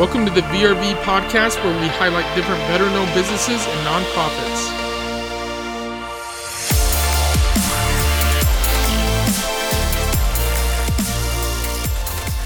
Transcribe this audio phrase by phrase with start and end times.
[0.00, 4.70] Welcome to the VRV podcast where we highlight different better known businesses and nonprofits.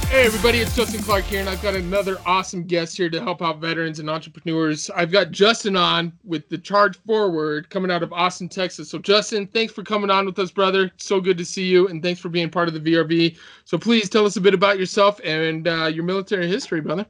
[0.08, 3.40] Hey everybody, it's Justin Clark here, and I've got another awesome guest here to help
[3.40, 4.90] out veterans and entrepreneurs.
[4.90, 8.90] I've got Justin on with the Charge Forward coming out of Austin, Texas.
[8.90, 10.90] So, Justin, thanks for coming on with us, brother.
[10.96, 13.39] So good to see you, and thanks for being part of the VRV.
[13.64, 17.07] So, please tell us a bit about yourself and uh, your military history, brother.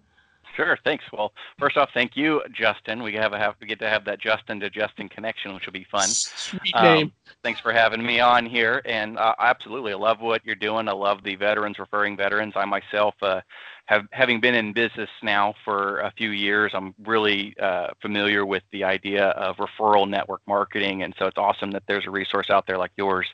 [0.54, 0.78] Sure.
[0.84, 1.04] Thanks.
[1.12, 3.02] Well, first off, thank you, Justin.
[3.02, 5.72] We have a, have to get to have that Justin to Justin connection, which will
[5.72, 6.08] be fun.
[6.08, 7.06] Sweet name.
[7.06, 10.88] Um, thanks for having me on here, and uh, absolutely, I love what you're doing.
[10.88, 12.52] I love the veterans referring veterans.
[12.54, 13.40] I myself uh,
[13.86, 16.70] have having been in business now for a few years.
[16.72, 21.72] I'm really uh, familiar with the idea of referral network marketing, and so it's awesome
[21.72, 23.26] that there's a resource out there like yours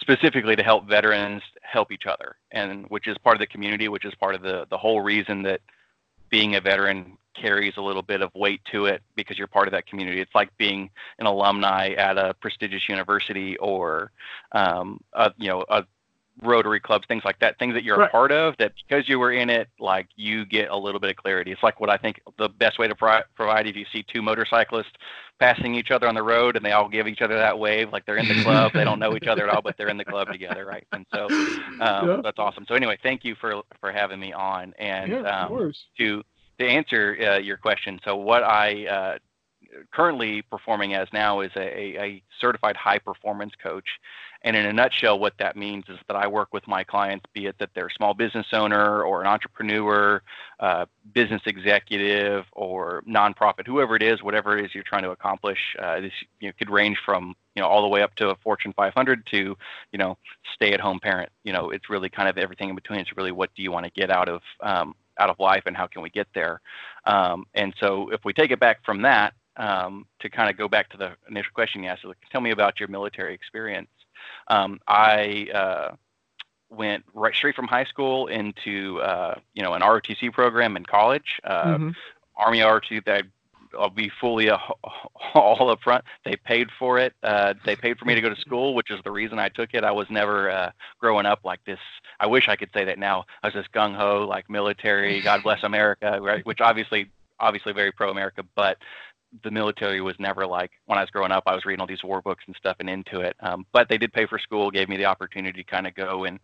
[0.00, 4.04] specifically to help veterans help each other and which is part of the community which
[4.04, 5.60] is part of the the whole reason that
[6.30, 9.72] being a veteran carries a little bit of weight to it because you're part of
[9.72, 10.20] that community.
[10.20, 14.12] It's like being an alumni at a prestigious university or,
[14.52, 15.84] um, a, you know, a
[16.42, 18.08] Rotary clubs, things like that, things that you're right.
[18.08, 18.54] a part of.
[18.58, 21.52] That because you were in it, like you get a little bit of clarity.
[21.52, 24.20] It's like what I think the best way to pro- provide if you see two
[24.20, 24.92] motorcyclists
[25.38, 28.06] passing each other on the road and they all give each other that wave, like
[28.06, 28.72] they're in the club.
[28.74, 30.86] they don't know each other at all, but they're in the club together, right?
[30.92, 32.20] And so um, yeah.
[32.22, 32.64] that's awesome.
[32.68, 36.22] So anyway, thank you for for having me on and yeah, um, to
[36.58, 39.18] to answer uh, your question, so what I uh,
[39.92, 43.86] currently performing as now is a, a, certified high performance coach.
[44.44, 47.46] And in a nutshell, what that means is that I work with my clients, be
[47.46, 50.22] it that they're a small business owner or an entrepreneur,
[50.60, 55.58] uh, business executive, or nonprofit, whoever it is, whatever it is you're trying to accomplish.
[55.82, 58.36] Uh, this you know, could range from you know all the way up to a
[58.36, 59.56] Fortune 500 to
[59.92, 60.18] you know
[60.54, 61.30] stay-at-home parent.
[61.42, 63.00] You know, it's really kind of everything in between.
[63.00, 65.74] It's really what do you want to get out of um, out of life and
[65.74, 66.60] how can we get there.
[67.06, 70.68] Um, and so if we take it back from that um, to kind of go
[70.68, 73.88] back to the initial question you asked, tell me about your military experience.
[74.48, 75.96] Um, I uh,
[76.70, 81.40] went right straight from high school into uh, you know an ROTC program in college.
[81.44, 81.90] Uh, mm-hmm.
[82.36, 83.24] Army ROTC that
[83.78, 84.58] I'll be fully uh,
[85.34, 86.04] all up front.
[86.24, 87.14] They paid for it.
[87.22, 89.74] Uh, they paid for me to go to school, which is the reason I took
[89.74, 89.84] it.
[89.84, 91.78] I was never uh, growing up like this.
[92.20, 93.24] I wish I could say that now.
[93.42, 95.20] I was just gung ho, like military.
[95.20, 96.44] God bless America, right?
[96.46, 97.10] Which obviously,
[97.40, 98.78] obviously very pro America, but
[99.42, 101.44] the military was never like when I was growing up.
[101.46, 103.36] I was reading all these war books and stuff and into it.
[103.40, 106.24] Um, but they did pay for school, gave me the opportunity to kind of go
[106.24, 106.38] and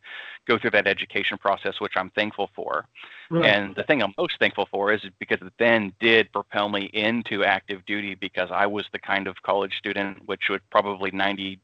[0.47, 2.87] go through that education process, which I'm thankful for.
[3.31, 3.47] Right.
[3.47, 7.45] And the thing I'm most thankful for is because it then did propel me into
[7.45, 11.59] active duty because I was the kind of college student, which was probably 99%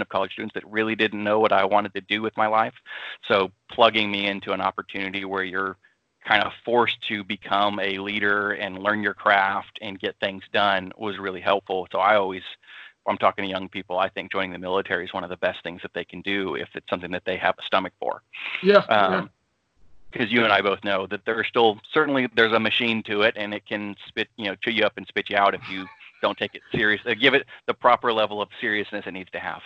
[0.00, 2.74] of college students that really didn't know what I wanted to do with my life.
[3.28, 5.76] So plugging me into an opportunity where you're
[6.26, 10.92] kind of forced to become a leader and learn your craft and get things done
[10.96, 11.86] was really helpful.
[11.92, 12.42] So I always,
[13.06, 15.62] I'm talking to young people, I think joining the military is one of the best
[15.62, 18.22] things that they can do if it's something that they have a stomach for.
[18.62, 18.78] Yeah.
[18.88, 19.30] Um,
[20.10, 23.34] because you and I both know that there's still certainly there's a machine to it
[23.36, 25.86] and it can spit you know chew you up and spit you out if you
[26.22, 29.40] don't take it serious uh, give it the proper level of seriousness it needs to
[29.40, 29.60] have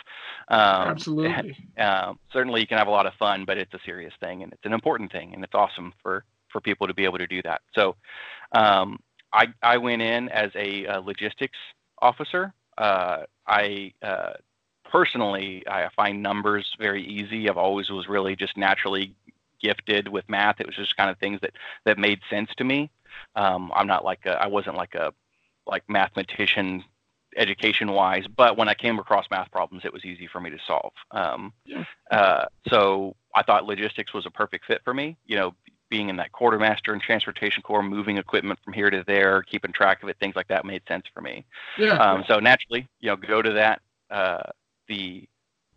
[0.49, 4.15] um, absolutely uh, certainly you can have a lot of fun but it's a serious
[4.21, 7.19] thing and it's an important thing and it's awesome for for people to be able
[7.19, 7.63] to do that.
[7.75, 7.97] So
[8.53, 8.99] um,
[9.33, 11.59] I, I went in as a, logistics
[12.01, 12.53] officer.
[12.77, 14.35] Uh, I uh,
[14.91, 17.49] personally, I find numbers very easy.
[17.49, 19.15] I've always was really just naturally
[19.61, 20.61] gifted with math.
[20.61, 21.53] It was just kind of things that,
[21.85, 22.91] that made sense to me.
[23.35, 25.13] Um, I'm not like a, I wasn't like a
[25.67, 26.85] like mathematician
[27.37, 30.59] education wise, but when I came across math problems, it was easy for me to
[30.67, 30.93] solve.
[31.11, 31.85] Um, yeah.
[32.11, 35.17] uh, so I thought logistics was a perfect fit for me.
[35.27, 35.55] You know,
[35.91, 40.03] being in that quartermaster and transportation corps, moving equipment from here to there, keeping track
[40.03, 41.45] of it, things like that made sense for me.
[41.79, 41.97] Yeah.
[41.97, 44.43] Um, so naturally, you know, go to that uh,
[44.89, 45.29] the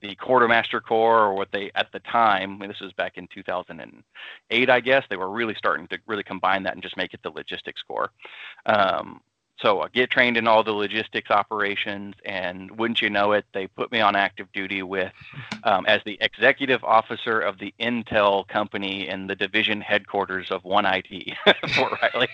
[0.02, 2.56] the quartermaster corps or what they at the time.
[2.56, 5.04] I mean, this was back in 2008, I guess.
[5.10, 8.10] They were really starting to really combine that and just make it the logistics corps.
[8.66, 9.22] Um,
[9.62, 13.68] so I get trained in all the logistics operations, and wouldn't you know it, they
[13.68, 15.14] put me on active duty with
[15.64, 20.86] um, as the executive officer of the Intel company in the division headquarters of One
[20.86, 21.36] ID,
[21.76, 22.30] Fort Riley.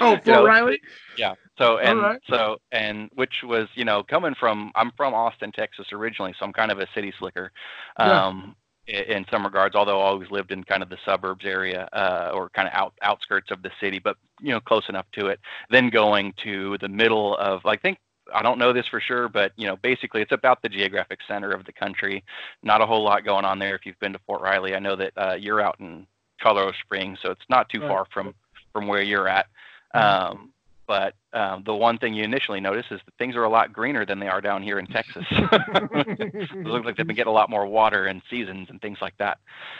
[0.00, 0.80] Oh, Fort know, Riley.
[1.16, 1.34] Yeah.
[1.58, 2.20] So and right.
[2.28, 6.52] so and which was you know coming from I'm from Austin, Texas originally, so I'm
[6.52, 7.52] kind of a city slicker.
[7.96, 8.54] Um,
[8.90, 12.50] in some regards, although I always lived in kind of the suburbs area uh, or
[12.50, 15.40] kind of out, outskirts of the city, but you know close enough to it.
[15.70, 17.98] Then going to the middle of, I think
[18.34, 21.52] I don't know this for sure, but you know basically it's about the geographic center
[21.52, 22.24] of the country.
[22.62, 23.74] Not a whole lot going on there.
[23.74, 26.06] If you've been to Fort Riley, I know that uh, you're out in
[26.42, 27.88] Colorado Springs, so it's not too right.
[27.88, 28.34] far from
[28.72, 29.46] from where you're at.
[29.94, 30.52] Um,
[30.90, 34.04] but um, the one thing you initially notice is that things are a lot greener
[34.04, 35.24] than they are down here in Texas.
[35.30, 39.16] it looks like they've been getting a lot more water and seasons and things like
[39.18, 39.38] that.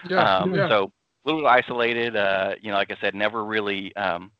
[0.08, 0.68] Yeah, um, yeah.
[0.68, 0.92] So
[1.24, 2.14] a little isolated.
[2.14, 3.92] Uh, you know, like I said, never really.
[3.96, 4.30] Um,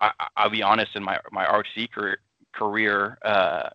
[0.00, 0.10] I,
[0.42, 0.96] will be honest.
[0.96, 2.18] In my my RC career,
[2.52, 3.68] career uh,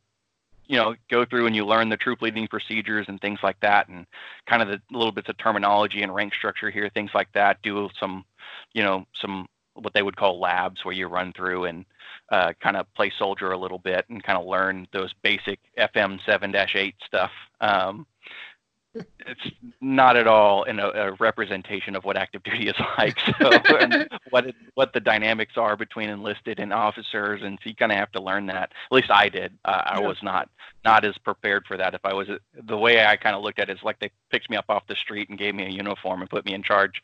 [0.68, 3.88] you know, go through and you learn the troop leading procedures and things like that,
[3.88, 4.06] and
[4.46, 7.62] kind of the little bits of terminology and rank structure here, things like that.
[7.64, 8.26] Do some,
[8.74, 11.86] you know, some what they would call labs where you run through and
[12.32, 16.20] uh, kind of play soldier a little bit and kind of learn those basic FM
[16.28, 17.32] 7-8 stuff.
[17.62, 18.06] Um,
[18.96, 23.18] it's not at all in a, a, representation of what active duty is like.
[23.40, 23.50] So
[24.30, 27.98] what it, what the dynamics are between enlisted and officers, and so you kind of
[27.98, 28.72] have to learn that.
[28.72, 29.58] At least I did.
[29.66, 30.50] Uh, I was not
[30.86, 31.94] not as prepared for that.
[31.94, 32.28] If I was
[32.68, 34.88] the way I kind of looked at it is like they picked me up off
[34.88, 37.02] the street and gave me a uniform and put me in charge.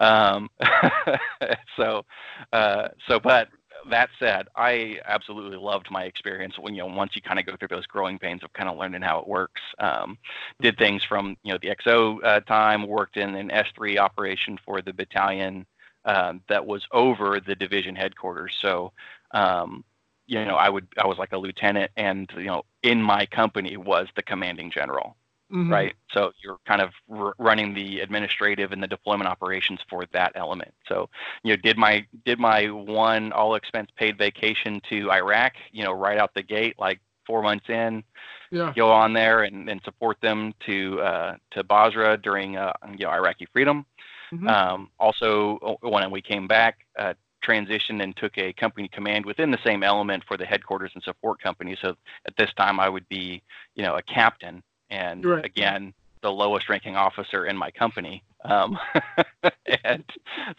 [0.00, 0.48] Um,
[1.76, 2.04] so
[2.52, 3.48] uh, so, but
[3.90, 7.56] that said, I absolutely loved my experience when you know once you kind of go
[7.56, 9.60] through those growing pains of kind of learning how it works.
[9.78, 10.18] Um,
[10.60, 14.82] did things from you know the XO uh, time, worked in an S3 operation for
[14.82, 15.66] the battalion
[16.04, 18.56] um, that was over the division headquarters.
[18.60, 18.92] So
[19.32, 19.84] um,
[20.26, 23.76] you know I would I was like a lieutenant, and you know in my company
[23.76, 25.16] was the commanding general.
[25.52, 25.72] Mm-hmm.
[25.72, 25.94] right?
[26.10, 30.74] So you're kind of r- running the administrative and the deployment operations for that element.
[30.88, 31.08] So
[31.44, 35.92] you know, did my did my one all expense paid vacation to Iraq, you know,
[35.92, 38.02] right out the gate, like four months in,
[38.50, 38.72] yeah.
[38.74, 43.10] go on there and, and support them to uh, to Basra during uh, you know
[43.10, 43.86] Iraqi freedom.
[44.32, 44.48] Mm-hmm.
[44.48, 47.14] Um, also, when we came back, uh,
[47.46, 51.40] transitioned and took a company command within the same element for the headquarters and support
[51.40, 51.76] company.
[51.80, 51.94] So
[52.26, 53.42] at this time, I would be,
[53.74, 55.44] you know, a captain and right.
[55.44, 55.92] again
[56.22, 58.78] the lowest ranking officer in my company um,
[59.84, 60.04] and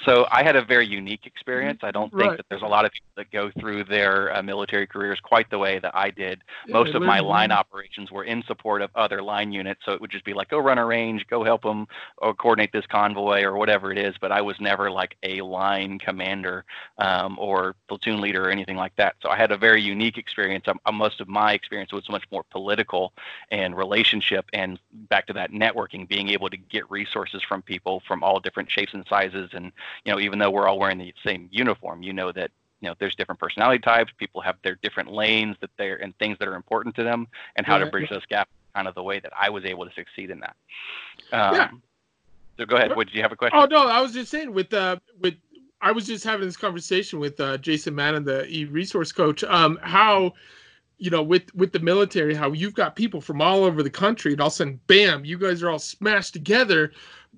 [0.05, 1.79] so I had a very unique experience.
[1.83, 2.37] I don't think right.
[2.37, 5.57] that there's a lot of people that go through their uh, military careers quite the
[5.57, 6.41] way that I did.
[6.67, 10.01] Yeah, Most of my line operations were in support of other line units, so it
[10.01, 11.87] would just be like, go run a range, go help them,
[12.17, 14.15] or coordinate this convoy, or whatever it is.
[14.19, 16.65] But I was never like a line commander
[16.97, 19.15] um, or platoon leader or anything like that.
[19.21, 20.65] So I had a very unique experience.
[20.67, 23.13] Um, uh, most of my experience was much more political
[23.51, 24.79] and relationship, and
[25.09, 27.76] back to that networking, being able to get resources from people
[28.07, 29.49] from all different shapes and sizes.
[29.53, 29.71] And
[30.05, 32.51] you know, even though we're all wearing the same uniform, you know that
[32.81, 34.11] you know there's different personality types.
[34.17, 37.65] People have their different lanes that they're and things that are important to them, and
[37.65, 38.51] how yeah, to bridge those gaps.
[38.75, 40.55] Kind of the way that I was able to succeed in that.
[41.31, 41.69] Um, yeah.
[42.57, 42.95] So go ahead.
[42.95, 43.59] What did you have a question?
[43.59, 45.35] Oh no, I was just saying with uh with
[45.81, 49.43] I was just having this conversation with uh, Jason Madden, the e resource coach.
[49.43, 50.33] Um, how
[50.97, 54.31] you know, with with the military, how you've got people from all over the country,
[54.31, 56.91] and all of a sudden, bam, you guys are all smashed together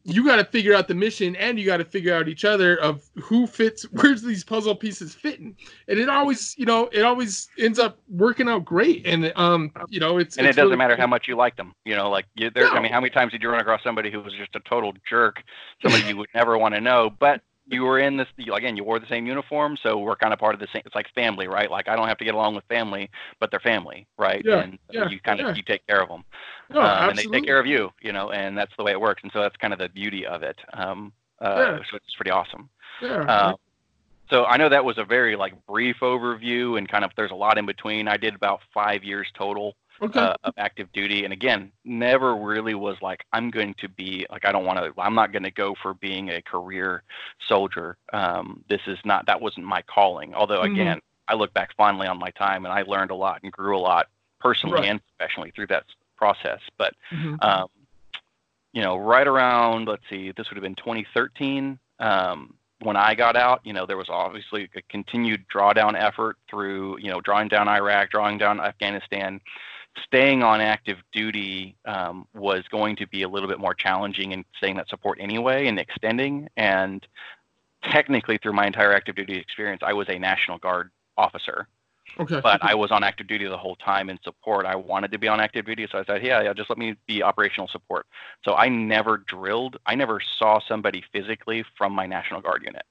[0.04, 2.78] you got to figure out the mission and you got to figure out each other
[2.78, 5.56] of who fits where's these puzzle pieces fitting
[5.88, 10.00] and it always you know it always ends up working out great and um you
[10.00, 11.02] know it's and it's it doesn't really matter cool.
[11.02, 12.72] how much you like them you know like you there no.
[12.72, 14.94] i mean how many times did you run across somebody who was just a total
[15.08, 15.44] jerk
[15.82, 19.00] somebody you would never want to know but you were in this again you wore
[19.00, 21.70] the same uniform so we're kind of part of the same it's like family right
[21.70, 24.80] like i don't have to get along with family but they're family right yeah, and
[24.92, 25.54] yeah, you kind of yeah.
[25.56, 26.24] you take care of them
[26.70, 29.00] no, um, and they take care of you you know and that's the way it
[29.00, 31.78] works and so that's kind of the beauty of it um uh, yeah.
[31.90, 32.70] so it's pretty awesome
[33.02, 33.22] yeah.
[33.22, 33.56] Um,
[34.30, 37.36] so I know that was a very like brief overview and kind of there's a
[37.36, 38.08] lot in between.
[38.08, 40.20] I did about five years total okay.
[40.20, 41.24] uh, of active duty.
[41.24, 45.02] And again, never really was like, I'm going to be like, I don't want to,
[45.02, 47.04] I'm not going to go for being a career
[47.48, 47.98] soldier.
[48.14, 50.34] Um, this is not, that wasn't my calling.
[50.34, 50.74] Although, mm-hmm.
[50.74, 53.78] again, I look back fondly on my time and I learned a lot and grew
[53.78, 54.08] a lot
[54.40, 54.90] personally right.
[54.90, 55.84] and professionally through that
[56.18, 56.60] process.
[56.78, 57.36] But, mm-hmm.
[57.42, 57.68] um,
[58.74, 61.80] you know, right around, let's see, this would have been 2013.
[62.00, 66.98] Um, when I got out, you know, there was obviously a continued drawdown effort through,
[67.00, 69.42] you know, drawing down Iraq, drawing down Afghanistan,
[70.04, 74.46] staying on active duty um, was going to be a little bit more challenging in
[74.58, 76.48] staying that support anyway and extending.
[76.58, 77.06] And
[77.84, 81.68] technically, through my entire active duty experience, I was a National Guard officer.
[82.20, 82.40] Okay.
[82.42, 84.66] But I was on active duty the whole time in support.
[84.66, 86.96] I wanted to be on active duty, so I said, "Yeah, yeah, just let me
[87.06, 88.08] be operational support."
[88.44, 89.78] So I never drilled.
[89.86, 92.82] I never saw somebody physically from my National Guard unit.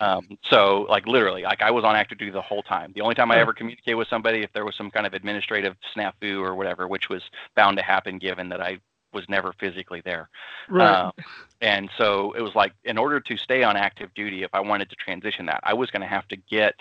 [0.00, 2.92] Um, so like literally, like I was on active duty the whole time.
[2.94, 5.74] The only time I ever communicated with somebody if there was some kind of administrative
[5.96, 7.22] snafu or whatever, which was
[7.56, 8.78] bound to happen given that I
[9.12, 10.28] was never physically there.
[10.68, 10.86] Right.
[10.86, 11.12] Um,
[11.60, 14.90] and so it was like in order to stay on active duty, if I wanted
[14.90, 16.74] to transition that, I was going to have to get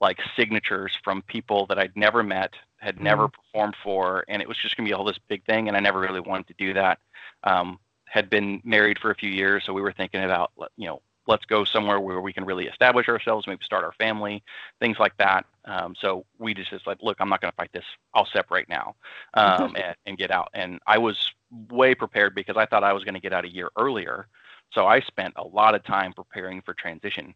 [0.00, 3.04] like signatures from people that I'd never met, had mm-hmm.
[3.04, 5.68] never performed for, and it was just going to be all this big thing.
[5.68, 6.98] And I never really wanted to do that.
[7.44, 11.00] Um, had been married for a few years, so we were thinking about you know
[11.30, 14.42] let's go somewhere where we can really establish ourselves, maybe start our family,
[14.80, 15.46] things like that.
[15.64, 17.84] Um, so we just just like, look, I'm not going to fight this.
[18.12, 18.96] I'll separate now
[19.34, 20.50] um, and, and get out.
[20.52, 21.32] And I was
[21.70, 24.26] way prepared because I thought I was going to get out a year earlier.
[24.72, 27.32] So I spent a lot of time preparing for transition,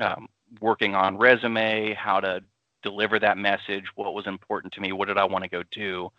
[0.00, 0.28] um,
[0.60, 2.42] working on resume, how to
[2.82, 6.10] deliver that message, what was important to me, what did I want to go do.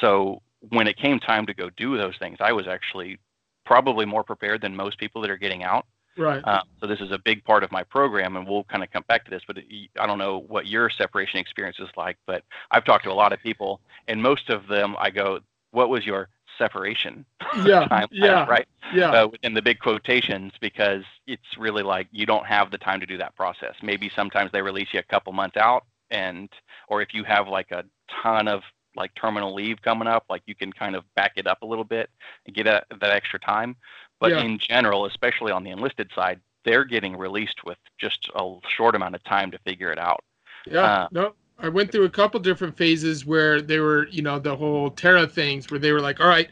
[0.00, 3.18] So when it came time to go do those things, I was actually
[3.64, 5.86] probably more prepared than most people that are getting out.
[6.18, 6.42] Right.
[6.44, 9.04] Uh, so this is a big part of my program, and we'll kind of come
[9.08, 9.42] back to this.
[9.46, 9.58] But
[9.98, 13.32] I don't know what your separation experience is like, but I've talked to a lot
[13.32, 17.24] of people, and most of them, I go, "What was your separation?"
[17.64, 18.06] Yeah.
[18.10, 18.46] yeah.
[18.46, 18.66] Right.
[18.92, 19.10] Yeah.
[19.10, 23.06] Uh, within the big quotations, because it's really like you don't have the time to
[23.06, 23.74] do that process.
[23.82, 26.48] Maybe sometimes they release you a couple months out, and
[26.88, 27.84] or if you have like a
[28.22, 28.62] ton of
[28.96, 31.84] like terminal leave coming up, like you can kind of back it up a little
[31.84, 32.10] bit
[32.46, 33.76] and get a, that extra time.
[34.20, 34.42] But Yeah.
[34.42, 39.14] in general, especially on the enlisted side, they're getting released with just a short amount
[39.14, 40.22] of time to figure it out.
[40.66, 44.38] Yeah, Uh, no, I went through a couple different phases where they were, you know,
[44.38, 46.48] the whole TERA things where they were like, all right,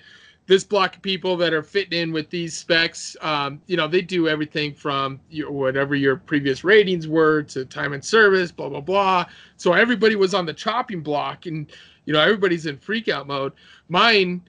[0.46, 4.00] this block of people that are fitting in with these specs, um, you know, they
[4.00, 8.80] do everything from your, whatever your previous ratings were to time and service, blah blah
[8.80, 9.26] blah.
[9.56, 11.70] So everybody was on the chopping block, and
[12.04, 13.52] you know, everybody's in freak out mode.
[13.88, 14.40] Mine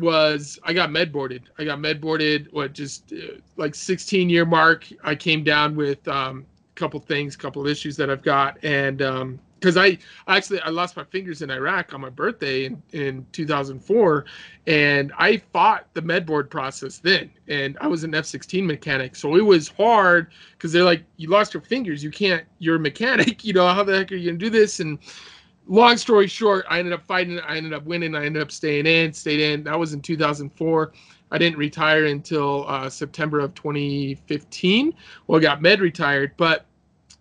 [0.00, 1.42] was I got med boarded.
[1.58, 2.48] I got med boarded.
[2.52, 4.86] What just uh, like 16 year mark.
[5.04, 9.02] I came down with um, a couple things, a couple issues that I've got, and
[9.02, 13.26] um, because I actually I lost my fingers in Iraq on my birthday in, in
[13.32, 14.24] 2004,
[14.66, 19.36] and I fought the med board process then, and I was an F-16 mechanic, so
[19.36, 23.44] it was hard because they're like, you lost your fingers, you can't, you're a mechanic,
[23.44, 24.80] you know, how the heck are you gonna do this?
[24.80, 24.98] And
[25.70, 28.86] long story short, I ended up fighting, I ended up winning, I ended up staying
[28.86, 29.62] in, stayed in.
[29.64, 30.92] That was in 2004.
[31.30, 34.94] I didn't retire until uh, September of 2015.
[35.26, 36.66] Well, I got med retired, but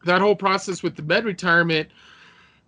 [0.05, 1.89] that whole process with the med retirement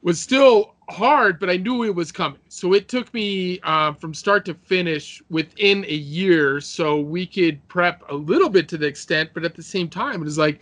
[0.04, 2.40] was still hard, but I knew it was coming.
[2.50, 7.66] So it took me uh, from start to finish within a year, so we could
[7.70, 10.62] prep a little bit to the extent, but at the same time, it was like,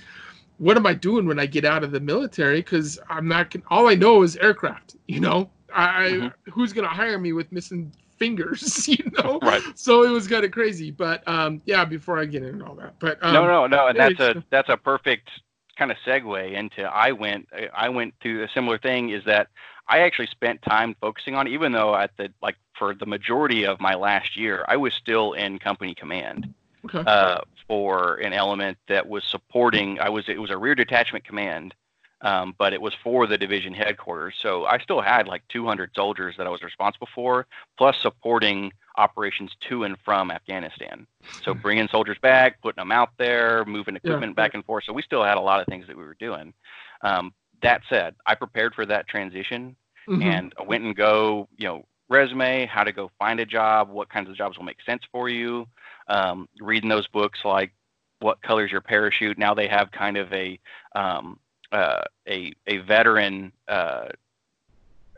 [0.59, 2.59] what am I doing when I get out of the military?
[2.59, 3.55] Because I'm not.
[3.69, 4.95] All I know is aircraft.
[5.07, 6.33] You know, I Mhm.
[6.53, 8.87] who's gonna hire me with missing fingers?
[8.89, 9.63] You know, Right.
[9.75, 10.91] so it was kind of crazy.
[10.91, 13.97] But um, yeah, before I get into all that, but um, no, no, no, and
[13.97, 15.29] that's a that's a perfect
[15.77, 19.09] kind of segue into I went I went through a similar thing.
[19.11, 19.47] Is that
[19.87, 23.79] I actually spent time focusing on, even though at the like for the majority of
[23.79, 26.53] my last year, I was still in company command.
[26.85, 27.03] Okay.
[27.09, 27.39] uh,
[27.69, 29.99] for an element that was supporting.
[29.99, 31.75] I was it was a rear detachment command,
[32.21, 34.33] um, but it was for the division headquarters.
[34.41, 37.45] So I still had like 200 soldiers that I was responsible for,
[37.77, 41.05] plus supporting operations to and from Afghanistan.
[41.43, 44.83] So bringing soldiers back, putting them out there, moving equipment back and forth.
[44.85, 46.53] So we still had a lot of things that we were doing.
[47.01, 49.75] Um, that said, I prepared for that transition
[50.07, 50.23] Mhm.
[50.23, 54.09] and I went and go, you know, resume, how to go find a job, what
[54.09, 55.67] kinds of jobs will make sense for you.
[56.09, 57.71] Um, reading those books like
[58.19, 59.37] what colors your parachute.
[59.37, 60.59] Now they have kind of a
[60.95, 61.39] um,
[61.71, 64.07] uh, a a veteran uh,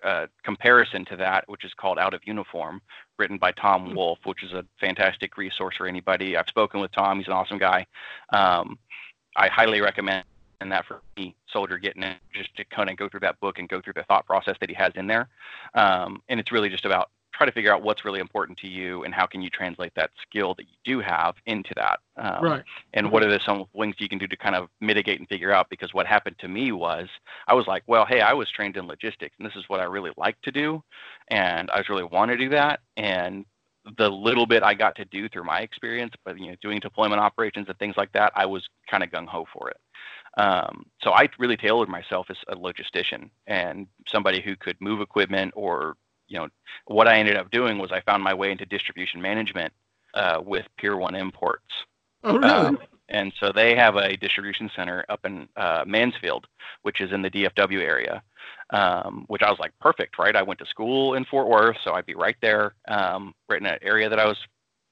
[0.03, 2.81] uh, comparison to that, which is called Out of Uniform,
[3.17, 6.35] written by Tom Wolfe, which is a fantastic resource for anybody.
[6.35, 7.85] I've spoken with Tom; he's an awesome guy.
[8.33, 8.77] Um,
[9.35, 10.25] I highly recommend
[10.59, 13.67] that for any soldier getting in, just to kind of go through that book and
[13.67, 15.29] go through the thought process that he has in there.
[15.73, 19.03] Um, and it's really just about try to figure out what's really important to you
[19.03, 21.99] and how can you translate that skill that you do have into that.
[22.17, 22.63] Um, right.
[22.93, 25.51] and what are the some things you can do to kind of mitigate and figure
[25.51, 27.07] out because what happened to me was
[27.47, 29.85] i was like well hey i was trained in logistics and this is what i
[29.85, 30.83] really like to do
[31.29, 33.45] and i really want to do that and
[33.97, 37.21] the little bit i got to do through my experience but you know doing deployment
[37.21, 39.77] operations and things like that i was kind of gung-ho for it
[40.37, 45.51] um, so i really tailored myself as a logistician and somebody who could move equipment
[45.55, 45.95] or
[46.31, 46.47] you know
[46.85, 49.71] what i ended up doing was i found my way into distribution management
[50.13, 51.63] uh, with Pier One Imports,
[52.23, 52.51] Oh, really?
[52.51, 56.47] um, and so they have a distribution center up in uh, Mansfield,
[56.81, 58.21] which is in the DFW area.
[58.71, 60.35] Um, which I was like, perfect, right?
[60.35, 63.63] I went to school in Fort Worth, so I'd be right there, um, right in
[63.65, 64.37] that area that I was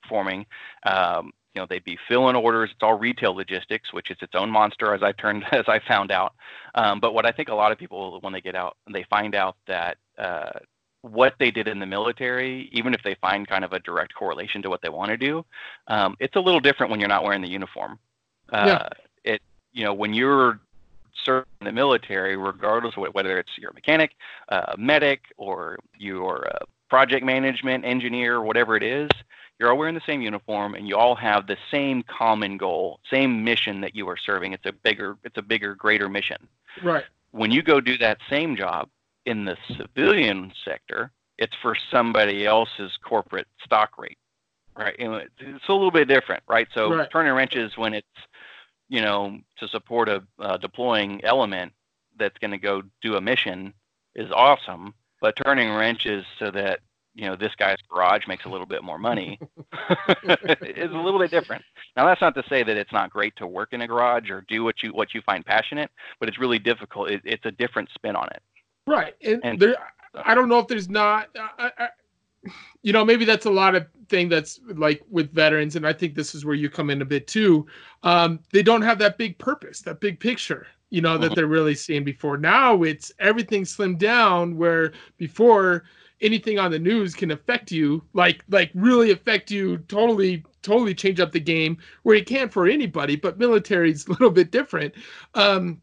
[0.07, 0.45] forming.
[0.85, 2.69] Um, you know, they'd be filling orders.
[2.71, 6.11] It's all retail logistics, which is its own monster, as I turned as I found
[6.11, 6.33] out.
[6.75, 9.33] Um, but what I think a lot of people, when they get out, they find
[9.35, 10.59] out that uh,
[11.01, 14.61] what they did in the military, even if they find kind of a direct correlation
[14.61, 15.45] to what they want to do,
[15.87, 17.99] um, it's a little different when you're not wearing the uniform.
[18.51, 18.89] Uh, Yeah.
[19.33, 19.41] It,
[19.71, 20.59] you know, when you're
[21.23, 24.11] serving in the military, regardless of whether it's you're a mechanic,
[24.49, 29.09] uh, medic, or you're a project management, engineer, whatever it is,
[29.59, 33.43] you're all wearing the same uniform and you all have the same common goal, same
[33.43, 34.53] mission that you are serving.
[34.53, 36.47] It's a bigger, it's a bigger, greater mission.
[36.81, 37.03] Right.
[37.31, 38.89] When you go do that same job
[39.29, 44.17] in the civilian sector, it's for somebody else's corporate stock rate,
[44.75, 44.95] right?
[44.97, 46.67] And it's a little bit different, right?
[46.73, 47.09] So Right.
[47.11, 48.07] turning wrenches when it's,
[48.89, 51.73] you know, to support a uh, deploying element
[52.17, 53.71] that's going to go do a mission
[54.15, 56.79] is awesome, but turning wrenches so that
[57.13, 59.39] you know this guy's garage makes a little bit more money
[60.23, 61.63] is a little bit different.
[61.95, 64.41] Now that's not to say that it's not great to work in a garage or
[64.47, 67.09] do what you what you find passionate, but it's really difficult.
[67.09, 68.41] It, it's a different spin on it.
[68.89, 69.15] Right.
[69.23, 69.75] And, And- there,
[70.15, 71.29] I don't know if there's not,
[71.59, 71.89] I, I,
[72.81, 76.15] you know, maybe that's a lot of thing that's like with veterans, and I think
[76.15, 77.67] this is where you come in a bit too.
[78.03, 81.35] Um, they don't have that big purpose, that big picture, you know, that Mhm.
[81.35, 82.37] they're really seeing before.
[82.37, 85.83] Now it's everything slimmed down, where before
[86.21, 91.19] anything on the news can affect you, like like really affect you, totally totally change
[91.19, 91.77] up the game.
[92.03, 94.93] Where it can't for anybody, but military's a little bit different.
[95.35, 95.81] Um,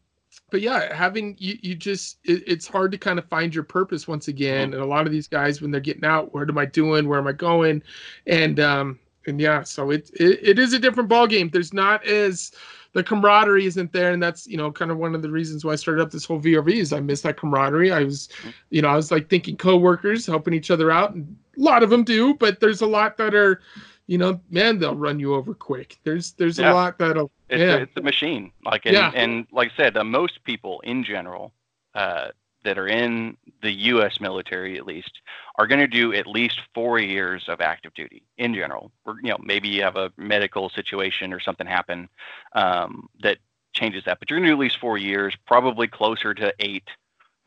[0.49, 4.07] but yeah, having you, you just it, it's hard to kind of find your purpose
[4.07, 4.73] once again.
[4.73, 7.07] And a lot of these guys, when they're getting out, what am I doing?
[7.07, 7.83] Where am I going?
[8.27, 11.49] And um, and yeah, so it it, it is a different ball game.
[11.49, 12.51] There's not as
[12.93, 15.73] the camaraderie isn't there, and that's you know kind of one of the reasons why
[15.73, 17.91] I started up this whole VRV is I miss that camaraderie.
[17.91, 18.29] I was,
[18.69, 21.89] you know, I was like thinking coworkers helping each other out, and a lot of
[21.89, 23.61] them do, but there's a lot that are,
[24.07, 25.99] you know, man, they'll run you over quick.
[26.03, 26.71] There's there's Yeah.
[26.71, 27.75] a lot that'll It's, Yeah.
[27.75, 28.51] a, it's a machine.
[28.63, 29.11] Like and, Yeah.
[29.15, 31.53] and like I said, uh, most people in general
[31.95, 32.29] uh,
[32.63, 34.19] that are in the U.S.
[34.19, 35.21] military, at least,
[35.57, 38.91] are going to do at least four years of active duty in general.
[39.05, 42.09] Or, you know, maybe you have a medical situation or something happen
[42.53, 43.37] um, that
[43.73, 46.89] changes that, but you're going to do at least four years, probably closer to eight,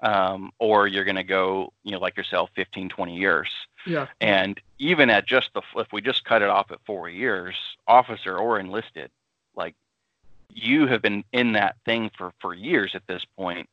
[0.00, 3.48] um, or you're going to go, you know, like yourself, 15, 20 years.
[3.84, 7.56] yeah And even at just the, if we just cut it off at four years,
[7.86, 9.10] officer or enlisted,
[9.54, 9.74] like
[10.54, 13.68] you have been in that thing for, for years at this point.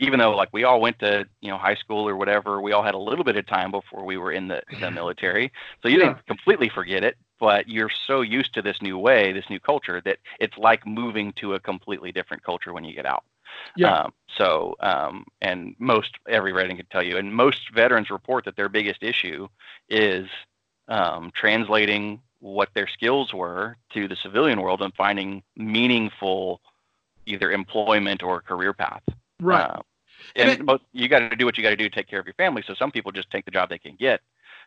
[0.00, 2.84] Even though like we all went to, you know, high school or whatever, we all
[2.84, 5.50] had a little bit of time before we were in the, the military.
[5.82, 6.04] So you Yeah.
[6.04, 10.00] didn't completely forget it, but you're so used to this new way, this new culture
[10.04, 13.24] that it's like moving to a completely different culture when you get out.
[13.74, 18.44] yeah Um, so, um, and most every veteran can tell you, and most veterans report
[18.44, 19.48] that their biggest issue
[19.88, 20.28] is
[20.88, 26.60] um, translating what their skills were to the civilian world and finding meaningful
[27.26, 29.02] either employment or career path.
[29.40, 29.70] right.
[29.70, 29.80] Uh,
[30.36, 32.20] And and it- you got to do what you got to do to take care
[32.20, 32.62] of your family.
[32.66, 34.20] So some people just take the job they can get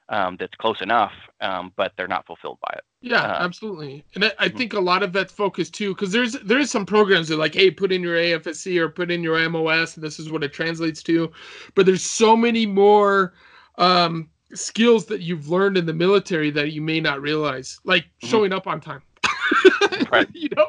[0.09, 2.83] um, that's close enough, um, but they're not fulfilled by it.
[3.01, 4.05] Yeah, Uh, absolutely.
[4.15, 4.57] And I, I Mhm.
[4.57, 7.55] think a lot of vets focus too, because there's there's some programs that are like,
[7.55, 10.53] hey, put in your AFSC or put in your MOS, and this is what it
[10.53, 11.31] translates to.
[11.75, 13.33] But there's so many more
[13.77, 18.27] um, skills that you've learned in the military that you may not realize, like Mhm.
[18.29, 19.01] showing up on time.
[20.11, 20.27] Right.
[20.33, 20.67] you know.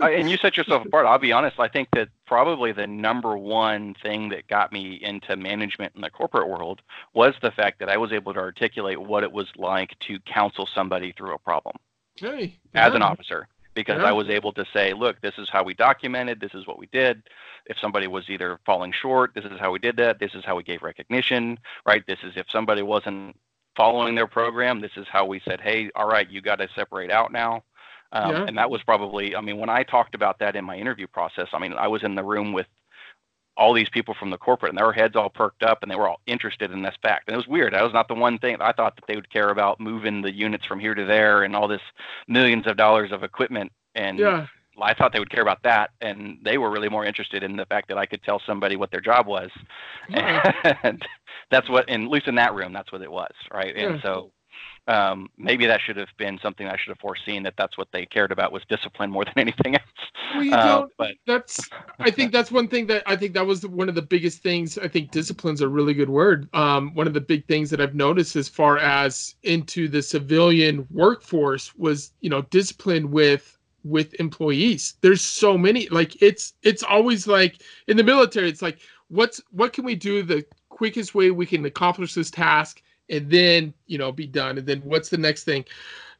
[0.00, 1.04] Uh, and you set yourself apart.
[1.06, 1.58] I'll be honest.
[1.58, 6.10] I think that probably the number one thing that got me into management in the
[6.10, 6.80] corporate world
[7.14, 10.66] was the fact that I was able to articulate what it was like to counsel
[10.66, 11.76] somebody through a problem
[12.16, 12.58] hey.
[12.74, 14.08] as an officer because Yeah.
[14.08, 16.86] I was able to say, look, this is how we documented, this is what we
[16.86, 17.22] did.
[17.66, 20.56] If somebody was either falling short, this is how we did that, this is how
[20.56, 22.04] we gave recognition, right?
[22.08, 23.36] This is if somebody wasn't
[23.76, 27.12] following their program, this is how we said, hey, all right, you got to separate
[27.12, 27.62] out now.
[28.12, 28.44] Um, Yeah.
[28.48, 31.48] And that was probably, I mean, when I talked about that in my interview process,
[31.52, 32.66] I mean, I was in the room with
[33.56, 36.08] all these people from the corporate and their heads all perked up and they were
[36.08, 37.28] all interested in this fact.
[37.28, 37.72] And it was weird.
[37.72, 40.32] That was not the one thing I thought that they would care about moving the
[40.34, 41.80] units from here to there and all this
[42.28, 43.72] millions of dollars of equipment.
[43.94, 44.46] And Yeah.
[44.80, 45.90] I thought they would care about that.
[46.02, 48.90] And they were really more interested in the fact that I could tell somebody what
[48.90, 49.50] their job was.
[50.10, 50.52] Yeah.
[50.82, 51.02] And
[51.50, 53.32] that's what, and at least in that room, that's what it was.
[53.52, 53.74] Right.
[53.74, 53.92] Yeah.
[53.92, 54.32] And so
[54.88, 58.06] um, maybe that should have been something I should have foreseen that that's what they
[58.06, 59.84] cared about was discipline more than anything else.
[60.34, 60.92] Well, you Uh, don't.
[60.98, 61.68] but That's.
[61.98, 64.78] I think that's one thing that I think that was one of the biggest things.
[64.78, 66.48] I think discipline's a really good word.
[66.54, 70.86] Um, one of the big things that I've noticed as far as into the civilian
[70.90, 74.94] workforce was, you know, discipline with with employees.
[75.00, 75.88] There's so many.
[75.88, 78.48] Like it's it's always like in the military.
[78.48, 82.82] It's like what's what can we do the quickest way we can accomplish this task
[83.10, 85.64] and then you know be done and then what's the next thing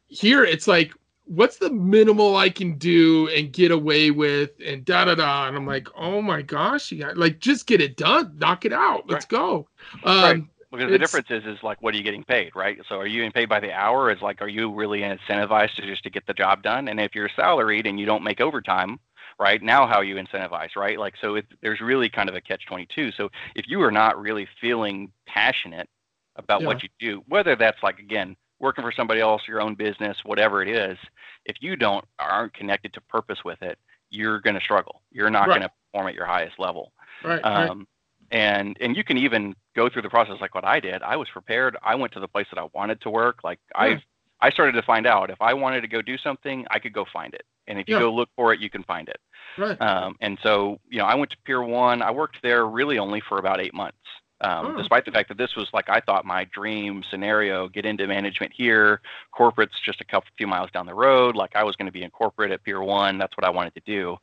[0.08, 0.92] here it's like
[1.24, 5.56] what's the minimal i can do and get away with and da da da and
[5.56, 9.08] i'm like oh my gosh you got, like just get it done knock it out
[9.08, 9.66] let's go
[10.04, 10.44] um Right.
[10.72, 12.78] Because the difference is, is like, what are you getting paid, right?
[12.88, 14.10] So, are you getting paid by the hour?
[14.10, 16.88] Is like, are you really incentivized to just to get the job done?
[16.88, 18.98] And if you're salaried and you don't make overtime,
[19.38, 20.98] right now, how you incentivize, right?
[20.98, 23.10] Like, so it, there's really kind of a catch twenty two.
[23.12, 25.88] So, if you are not really feeling passionate
[26.36, 26.66] about Yeah.
[26.68, 30.62] what you do, whether that's like again working for somebody else, your own business, whatever
[30.62, 30.98] it is.
[31.44, 33.78] If you don't aren't connected to purpose with it,
[34.10, 35.02] you're going to struggle.
[35.10, 35.58] You're not Right.
[35.58, 36.92] going to perform at your highest level.
[37.22, 37.42] Right.
[37.42, 37.68] right.
[37.68, 37.86] Um,
[38.30, 41.02] and and you can even go through the process like what I did.
[41.02, 41.76] I was prepared.
[41.82, 43.44] I went to the place that I wanted to work.
[43.44, 43.80] Like Yeah.
[43.82, 44.02] I
[44.40, 47.06] I started to find out if I wanted to go do something, I could go
[47.10, 47.44] find it.
[47.68, 48.00] And if you Yeah.
[48.02, 49.18] go look for it, you can find it.
[49.56, 49.80] Right.
[49.80, 52.02] Um, and so, you know, I went to Pier One.
[52.02, 53.96] I worked there really only for about eight months,
[54.42, 54.76] um, Oh.
[54.76, 58.52] despite the fact that this was like I thought my dream scenario: get into management
[58.52, 59.00] here.
[59.32, 61.36] Corporate's just a couple few miles down the road.
[61.36, 63.16] Like I was going to be in corporate at Pier One.
[63.18, 64.16] That's what I wanted to do,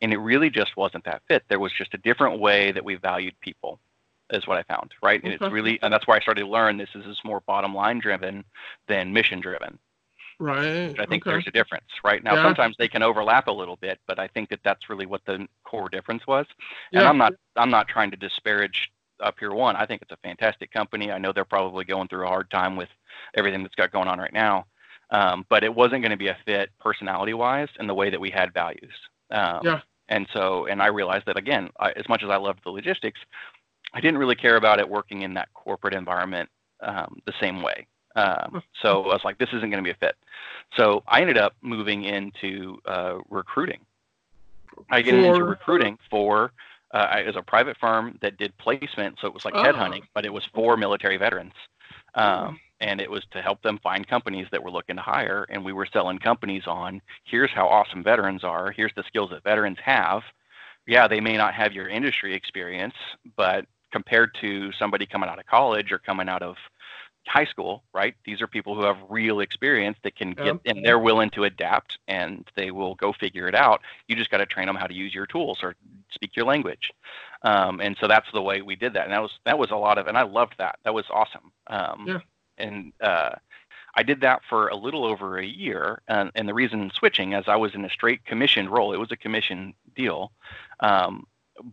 [0.00, 1.44] and it really just wasn't that fit.
[1.48, 3.78] There was just a different way that we valued people,
[4.30, 4.94] is what I found.
[5.02, 5.44] Right, and Okay.
[5.44, 7.98] it's really, and that's why I started to learn this is this more bottom line
[7.98, 8.44] driven
[8.86, 9.78] than mission driven.
[10.40, 10.94] right.
[11.00, 11.30] I think okay.
[11.32, 12.22] there's a difference, right?
[12.22, 12.44] Now, Yeah.
[12.44, 15.48] sometimes they can overlap a little bit, but I think that that's really what the
[15.64, 16.46] core difference was.
[16.92, 17.08] And Yeah.
[17.08, 19.76] I'm not, I'm not trying to disparage Up Pier One.
[19.76, 21.10] I think it's a fantastic company.
[21.10, 22.88] I know they're probably going through a hard time with
[23.34, 24.66] everything that's got going on right now,
[25.10, 28.30] um, but it wasn't going to be a fit personality-wise in the way that we
[28.30, 28.94] had values.
[29.30, 29.80] Um, Yeah.
[30.08, 33.20] And so, and I realized that again, I, as much as I loved the logistics,
[33.92, 36.48] I didn't really care about it working in that corporate environment
[36.80, 37.86] um, the same way.
[38.16, 40.16] Um, so I was like, this isn't going to be a fit.
[40.76, 43.80] So I ended up moving into uh, recruiting.
[44.90, 46.52] I get into recruiting for
[46.92, 49.62] uh, it was a private firm that did placement, so it was like Oh.
[49.62, 51.52] headhunting, but it was for military veterans,
[52.14, 55.46] um, and it was to help them find companies that were looking to hire.
[55.50, 59.42] And we were selling companies on here's how awesome veterans are, here's the skills that
[59.44, 60.22] veterans have.
[60.86, 62.94] Yeah, they may not have your industry experience,
[63.36, 66.56] but compared to somebody coming out of college or coming out of
[67.28, 68.14] high school, right?
[68.24, 71.98] These are people who have real experience that can get, and they're willing to adapt
[72.08, 73.80] and they will go figure it out.
[74.08, 75.74] You just got to train them how to use your tools or
[76.10, 76.90] speak your language.
[77.42, 79.04] Um, and so that's the way we did that.
[79.04, 80.78] And that was, that was a lot of, and I loved that.
[80.84, 81.52] That was awesome.
[81.68, 82.18] Um, Yeah.
[82.58, 83.34] And uh,
[83.94, 86.02] I did that for a little over a year.
[86.08, 89.12] And, and the reason switching, as I was in a straight commissioned role, it was
[89.12, 90.32] a commission deal.
[90.80, 91.26] Um,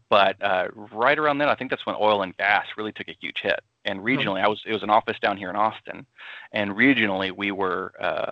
[0.09, 3.15] but uh, right around then, I think that's when oil and gas really took a
[3.19, 3.59] huge hit.
[3.85, 6.05] And regionally, I was it was an office down here in Austin,
[6.51, 8.31] and regionally we were uh,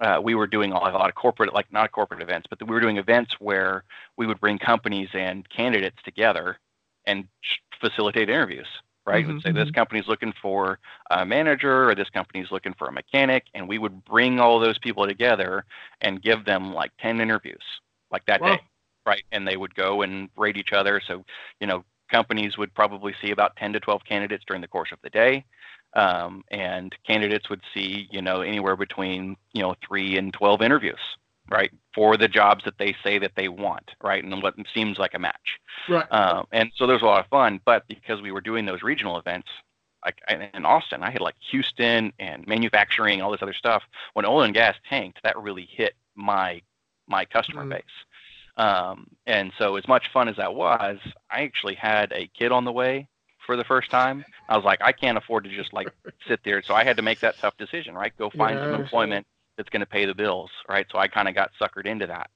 [0.00, 2.60] uh, we were doing a lot, a lot of corporate, like not corporate events, but
[2.66, 3.84] we were doing events where
[4.16, 6.58] we would bring companies and candidates together
[7.06, 7.28] and
[7.80, 8.66] facilitate interviews.
[9.06, 10.78] Right, Mhm, we'd say this company's looking for
[11.10, 14.78] a manager, or this company's looking for a mechanic, and we would bring all those
[14.78, 15.64] people together
[16.02, 17.62] and give them like ten interviews,
[18.10, 18.58] like that Wow.
[18.58, 18.60] day
[19.06, 19.24] right?
[19.32, 21.00] And they would go and rate each other.
[21.06, 21.24] So,
[21.60, 24.98] you know, companies would probably see about 10 to 12 candidates during the course of
[25.02, 25.44] the day.
[25.94, 31.00] Um, and candidates would see, you know, anywhere between, you know, three and 12 interviews,
[31.50, 31.72] right?
[31.94, 34.22] For the jobs that they say that they want, right?
[34.22, 35.58] And what seems like a match.
[35.88, 36.06] Right.
[36.12, 39.18] Um, and so there's a lot of fun, but because we were doing those regional
[39.18, 39.48] events,
[40.04, 40.20] like
[40.54, 43.82] in Austin, I had like Houston and manufacturing, all this other stuff.
[44.14, 46.62] When oil and gas tanked, that really hit my
[47.08, 47.70] my customer Mhm.
[47.70, 47.82] base.
[48.56, 50.98] Um, and so, as much fun as that was,
[51.30, 53.08] I actually had a kid on the way
[53.46, 54.24] for the first time.
[54.48, 55.88] I was like, I can't afford to just like
[56.28, 56.62] sit there.
[56.62, 58.16] So I had to make that tough decision, right?
[58.18, 60.86] Go find some employment that's going to pay the bills, right?
[60.92, 62.30] So I kind of got suckered into that.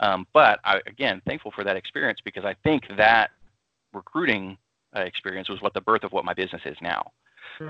[0.00, 3.30] Um, but I, again, thankful for that experience because I think that
[3.92, 4.58] recruiting
[4.94, 7.12] uh, experience was what the birth of what my business is now.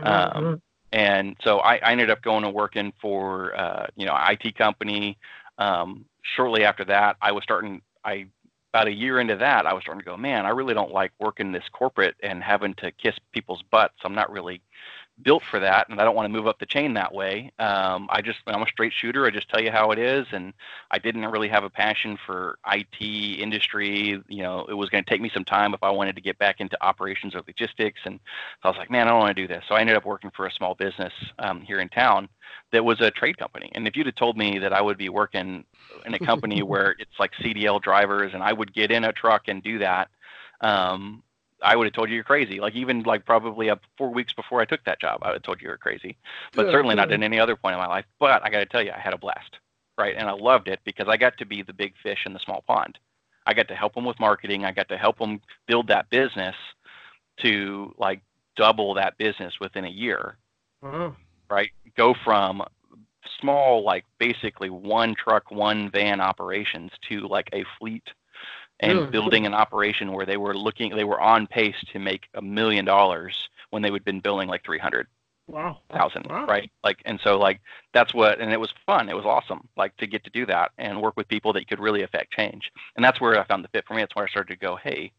[0.03, 4.37] Um, and so I, I ended up going and working for uh, you know an
[4.41, 5.19] IT company.
[5.59, 6.05] Um,
[6.37, 7.83] shortly after that, I was starting.
[8.07, 8.27] I
[8.73, 11.13] about a year into that, I was starting to go, man, I really don't like
[11.19, 13.95] working this corporate and having to kiss people's butts.
[14.05, 14.61] I'm not really
[15.23, 17.51] built for that, and I don't want to move up the chain that way.
[17.59, 19.27] Um, I just I'm a straight shooter.
[19.27, 20.53] I just tell you how it is, and
[20.91, 24.23] I didn't really have a passion for IT industry.
[24.29, 26.39] You know, it was going to take me some time if I wanted to get
[26.39, 28.21] back into operations or logistics, and
[28.63, 29.65] so I was like, man, I don't want to do this.
[29.69, 32.29] So I ended up working for a small business um, here in town
[32.73, 33.71] that was a trade company.
[33.75, 35.65] And if you'd have told me that I would be working
[36.05, 39.49] in a company where it's like CDL drivers and I would get in a truck
[39.49, 40.09] and do that,
[40.61, 41.23] um,
[41.63, 42.61] I would have told you you're crazy.
[42.61, 45.43] Like even like probably uh, four weeks before I took that job, I would have
[45.43, 46.17] told you you're crazy.
[46.55, 47.15] But Yeah, certainly not yeah.
[47.15, 48.05] at any other point in my life.
[48.21, 49.59] But I got to tell you, I had a blast,
[49.99, 50.15] right?
[50.17, 52.63] And I loved it because I got to be the big fish in the small
[52.67, 52.99] pond.
[53.47, 54.65] I got to help them with marketing.
[54.65, 56.57] I got to help them build that business
[57.39, 58.21] to like
[58.57, 60.39] double that business within a year
[60.83, 61.17] Wow.
[61.51, 61.71] right?
[61.97, 62.63] Go from
[63.41, 68.05] small, like basically one truck, one van operations to like a fleet
[68.81, 69.11] and Really?
[69.11, 72.85] building an operation where they were looking, they were on pace to make a million
[72.85, 75.07] dollars when they would been billing like 300,000,
[75.49, 75.81] Wow.
[75.91, 76.47] Wow.
[76.47, 76.71] right?
[76.85, 77.61] Like, and so like,
[77.95, 79.09] that's what, and it was fun.
[79.09, 79.69] It was awesome.
[79.77, 82.71] Like to get to do that and work with people that could really affect change.
[82.97, 84.03] And that's where I found the fit for me.
[84.03, 85.13] That's where I started to go, Hey,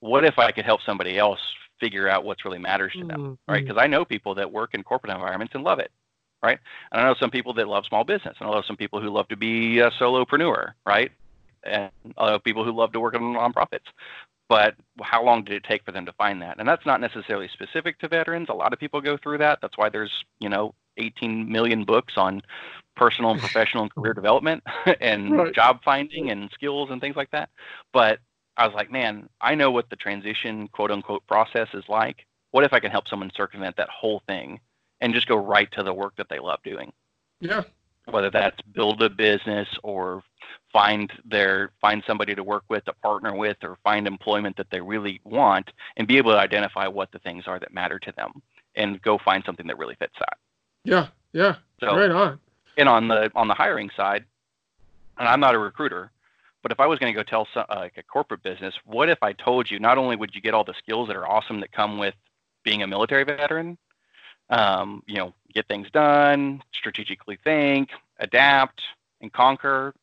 [0.00, 1.40] what if I could help somebody else
[1.80, 3.52] figure out what's really matters to them, Mm-hmm.
[3.52, 3.64] right?
[3.64, 5.90] Because I know people that work in corporate environments and love it,
[6.42, 6.58] right?
[6.90, 9.10] And I know some people that love small business, and I know some people who
[9.10, 11.10] love to be a solopreneur, right?
[11.64, 13.86] And know people who love to work in nonprofits.
[14.48, 16.58] But how long did it take for them to find that?
[16.58, 18.48] And that's not necessarily specific to veterans.
[18.50, 19.60] A lot of people go through that.
[19.62, 22.42] That's why there's, you know, 18 million books on
[22.94, 24.62] personal and professional and career development
[25.00, 25.54] and Right.
[25.54, 27.48] job finding and skills and things like that.
[27.92, 28.18] But
[28.56, 32.26] I was like, man, I know what the transition quote unquote process is like.
[32.50, 34.60] What if I can help someone circumvent that whole thing
[35.00, 36.92] and just go right to the work that they love doing?
[37.40, 37.62] Yeah.
[38.10, 40.22] Whether that's build a business or
[40.72, 44.80] find their find somebody to work with, to partner with, or find employment that they
[44.80, 48.42] really want and be able to identify what the things are that matter to them
[48.74, 50.38] and go find something that really fits that.
[50.84, 51.08] Yeah.
[51.32, 51.56] Yeah.
[51.80, 52.38] So right on.
[52.76, 54.24] and on the on the hiring side,
[55.18, 56.10] and I'm not a recruiter,
[56.62, 59.08] but if I was going to go tell some, uh, like a corporate business, what
[59.08, 61.60] if I told you not only would you get all the skills that are awesome
[61.60, 62.14] that come with
[62.64, 63.76] being a military veteran,
[64.52, 68.80] um, you know, get things done, strategically think, adapt,
[69.20, 69.94] and conquer,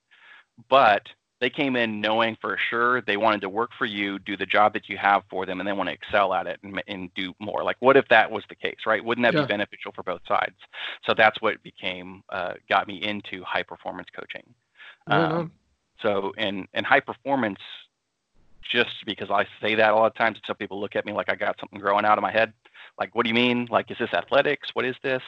[0.70, 1.04] but
[1.40, 4.74] they came in knowing for sure they wanted to work for you, do the job
[4.74, 7.34] that you have for them, and they want to excel at it and, and do
[7.40, 7.64] more.
[7.64, 9.04] Like, what if that was the case, right?
[9.04, 9.44] Wouldn't that Yeah.
[9.44, 10.58] be beneficial for both sides?
[11.06, 14.44] So that's what became uh, got me into high performance coaching.
[15.08, 15.52] Right Um.
[16.02, 17.60] So, and and high performance,
[18.72, 21.30] just because I say that a lot of times, some people look at me like
[21.30, 22.54] I got something growing out of my head.
[23.00, 23.68] Like, what do you mean?
[23.72, 24.70] Like, is this athletics?
[24.74, 25.24] What is this?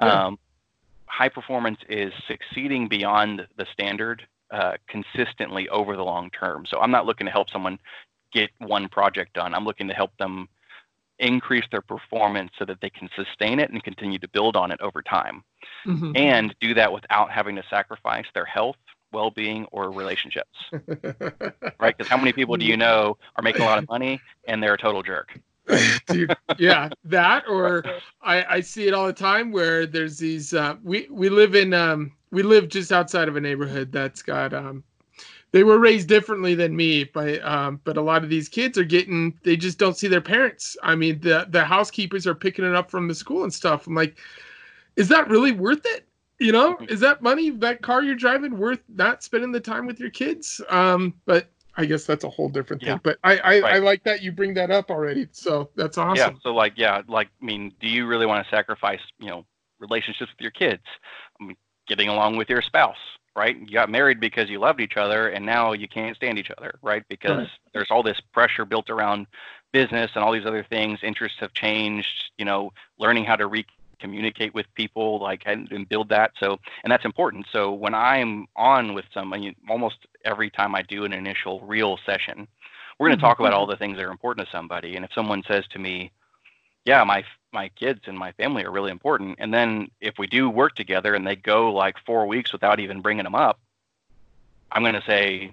[0.00, 0.26] Yeah.
[0.26, 0.38] Um,
[1.06, 6.64] high performance is succeeding beyond the standard uh, consistently over the long term.
[6.66, 7.78] So I'm not looking to help someone
[8.32, 9.54] get one project done.
[9.54, 10.48] I'm looking to help them
[11.18, 14.80] increase their performance so that they can sustain it and continue to build on it
[14.80, 15.42] over time
[15.84, 16.16] Mhm.
[16.16, 18.76] and do that without having to sacrifice their health,
[19.10, 20.56] well-being, or relationships.
[21.80, 21.96] Right?
[21.96, 24.74] Because how many people do you know are making a lot of money and they're
[24.74, 25.38] a total jerk?
[26.06, 27.84] Dude, yeah, that or
[28.22, 31.74] I, I see it all the time where there's these uh, we we live in
[31.74, 34.82] um we live just outside of a neighborhood that's got um
[35.50, 38.84] they were raised differently than me but um but a lot of these kids are
[38.84, 40.76] getting they just don't see their parents.
[40.82, 43.86] I mean the the housekeepers are picking it up from the school and stuff.
[43.86, 44.18] I'm like
[44.96, 46.06] is that really worth it?
[46.38, 50.00] You know is that money that car you're driving worth not spending the time with
[50.00, 50.62] your kids?
[50.70, 52.98] Um but i guess that's a whole different thing Yeah.
[53.02, 56.34] but i I, I like that you bring that up already so that's awesome.
[56.34, 56.40] Yeah.
[56.42, 59.46] So like, yeah, like, I mean, do you really want to sacrifice, you know,
[59.80, 60.82] relationships with your kids,
[61.40, 62.96] I mean, getting along with your spouse,
[63.36, 63.56] right?
[63.58, 66.72] You got married because you loved each other, and now you can't stand each other,
[66.82, 67.02] right?
[67.08, 67.48] Because Right.
[67.72, 69.26] there's all this pressure built around
[69.72, 70.98] business and all these other things.
[71.02, 72.30] Interests have changed.
[72.38, 73.64] You know, learning how to re
[73.98, 77.46] communicate with people like and, and build that so and that's important.
[77.52, 82.46] So when i'm on with somebody almost every time i do an initial real session
[82.98, 83.44] we're going to talk mm-hmm.
[83.44, 83.72] about all mm-hmm.
[83.72, 86.10] the things that are important to somebody and if someone says to me
[86.84, 90.50] yeah my my kids and my family are really important and then if we do
[90.50, 93.58] work together and they go like four weeks without even bringing them up
[94.72, 95.52] i'm going to say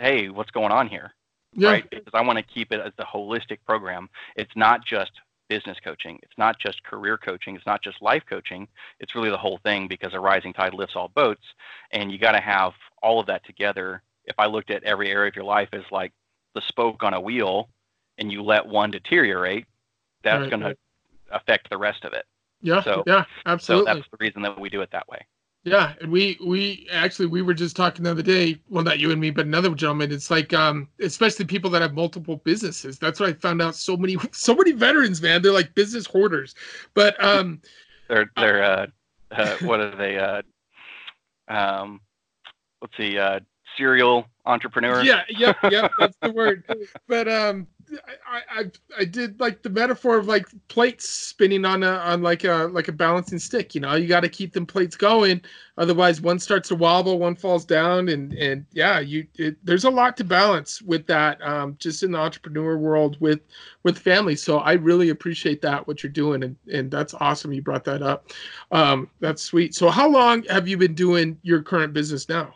[0.00, 1.12] hey what's going on here?
[1.52, 1.70] Yeah.
[1.70, 1.90] Right?
[1.90, 4.08] Because I want to keep it as the holistic program.
[4.36, 5.12] It's not just
[5.50, 6.18] business coaching.
[6.22, 7.54] It's not just career coaching.
[7.56, 8.66] It's not just life coaching.
[9.00, 11.42] It's really the whole thing because a rising tide lifts all boats,
[11.92, 14.02] and you got to have all of that together.
[14.24, 16.12] If I looked at every area of your life as like
[16.54, 17.68] the spoke on a wheel,
[18.16, 19.66] and you let one deteriorate,
[20.22, 20.78] that's Right, going right.
[21.28, 22.24] to affect the rest of it.
[22.62, 25.20] yeah so- yeah So absolutely that's the reason that we do it that way.
[25.62, 28.58] Yeah, and we we actually we were just talking the other day.
[28.70, 30.10] Well, not you and me, but another gentleman.
[30.10, 32.98] It's like um, especially people that have multiple businesses.
[32.98, 33.76] That's what I found out.
[33.76, 35.42] So many so many veterans, man.
[35.42, 36.54] They're like business hoarders.
[36.94, 37.60] But um,
[38.08, 38.86] They're they're uh,
[39.32, 40.18] uh, what are they?
[40.18, 40.42] Uh,
[41.48, 42.00] um,
[42.80, 43.40] let's see, uh,
[43.76, 45.06] serial entrepreneurs.
[45.06, 46.64] yeah, yeah, yep, that's the word.
[47.06, 47.66] But um,
[48.28, 52.44] I, I I did like the metaphor of like plates spinning on a on like
[52.44, 53.74] a like a balancing stick.
[53.74, 55.40] You know, you got to keep them plates going,
[55.78, 59.90] otherwise one starts to wobble, one falls down, and and yeah, you it, there's a
[59.90, 61.40] lot to balance with that.
[61.42, 63.40] Um, just in the entrepreneur world with
[63.82, 64.36] with family.
[64.36, 67.52] So I really appreciate that what you're doing, and and that's awesome.
[67.52, 68.30] You brought that up.
[68.72, 69.74] Um, that's sweet.
[69.74, 72.54] So how long have you been doing your current business now?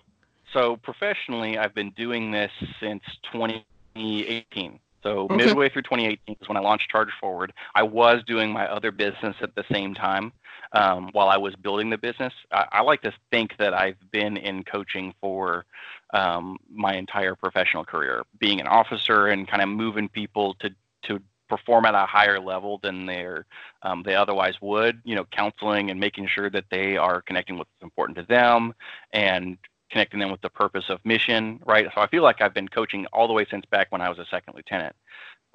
[0.53, 4.79] So professionally, I've been doing this since 2018.
[5.05, 5.37] So Okay.
[5.37, 7.53] midway through 2018 is when I launched Charge Forward.
[7.75, 10.33] I was doing my other business at the same time
[10.73, 12.33] um, while I was building the business.
[12.51, 15.67] I, I like to think that I've been in coaching for
[16.15, 20.71] um, my entire professional career, being an officer and kind of moving people to
[21.05, 23.45] to perform at a higher level than they're
[23.83, 25.03] um, they otherwise would.
[25.05, 28.75] You know, counseling and making sure that they are connecting with what's important to them
[29.13, 29.59] and
[29.95, 31.41] connecting them with the purpose of mission,
[31.73, 31.87] right?
[31.95, 34.19] So I feel like I've been coaching all the way since back when I was
[34.19, 34.95] a second lieutenant.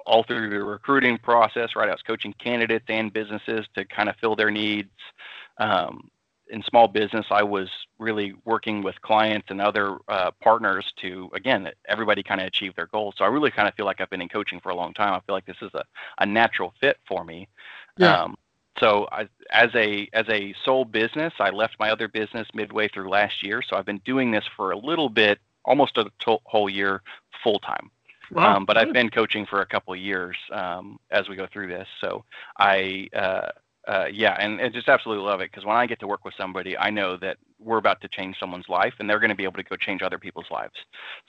[0.06, 1.88] all through the recruiting process, right?
[1.88, 4.90] I was coaching candidates and businesses to kind of fill their needs.
[5.58, 6.08] Um,
[6.48, 11.70] in small business, I was really working with clients and other uh, partners to, again,
[11.86, 13.14] everybody kind of achieve their goals.
[13.16, 15.14] So I really kind of feel like I've been in coaching for a long time.
[15.14, 15.84] I feel like this is a,
[16.18, 17.48] a natural fit for me.
[17.98, 18.22] Yeah.
[18.22, 18.36] Um,
[18.80, 23.08] so I, as a as a sole business, I left my other business midway through
[23.08, 23.62] last year.
[23.62, 27.02] So I've been doing this for a little bit, almost a to- whole year,
[27.44, 27.90] full time.
[28.32, 28.56] Wow.
[28.56, 31.66] Um, but I've been coaching for a couple of years um, as we go through
[31.66, 31.88] this.
[32.00, 32.24] So
[32.58, 33.48] I, uh,
[33.88, 36.34] uh, yeah, and, and just absolutely love it because when I get to work with
[36.36, 39.44] somebody, I know that we're about to change someone's life, and they're going to be
[39.44, 40.74] able to go change other people's lives.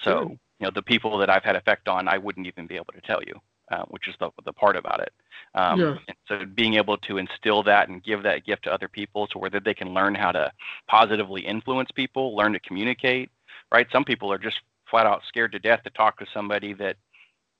[0.04, 2.94] So you know, the people that I've had effect on, I wouldn't even be able
[2.94, 3.34] to tell you,
[3.72, 5.14] uh, which is the the part about it.
[5.56, 5.96] Um, yeah.
[6.28, 9.50] so being able to instill that and give that gift to other people, to where
[9.50, 10.52] they can learn how to
[10.88, 13.30] positively influence people, learn to communicate.
[13.72, 13.88] Right?
[13.92, 16.98] Some people are just flat out scared to death to talk to somebody that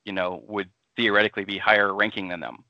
[0.06, 2.64] you know would theoretically be higher ranking than them.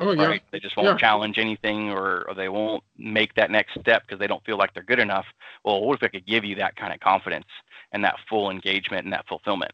[0.00, 0.26] Oh yeah.
[0.26, 0.42] Right?
[0.50, 0.96] They just won't yeah.
[0.96, 4.74] challenge anything, or, or they won't make that next step because they don't feel like
[4.74, 5.26] they're good enough.
[5.64, 7.46] Well, what if I could give you that kind of confidence
[7.92, 9.72] and that full engagement and that fulfillment?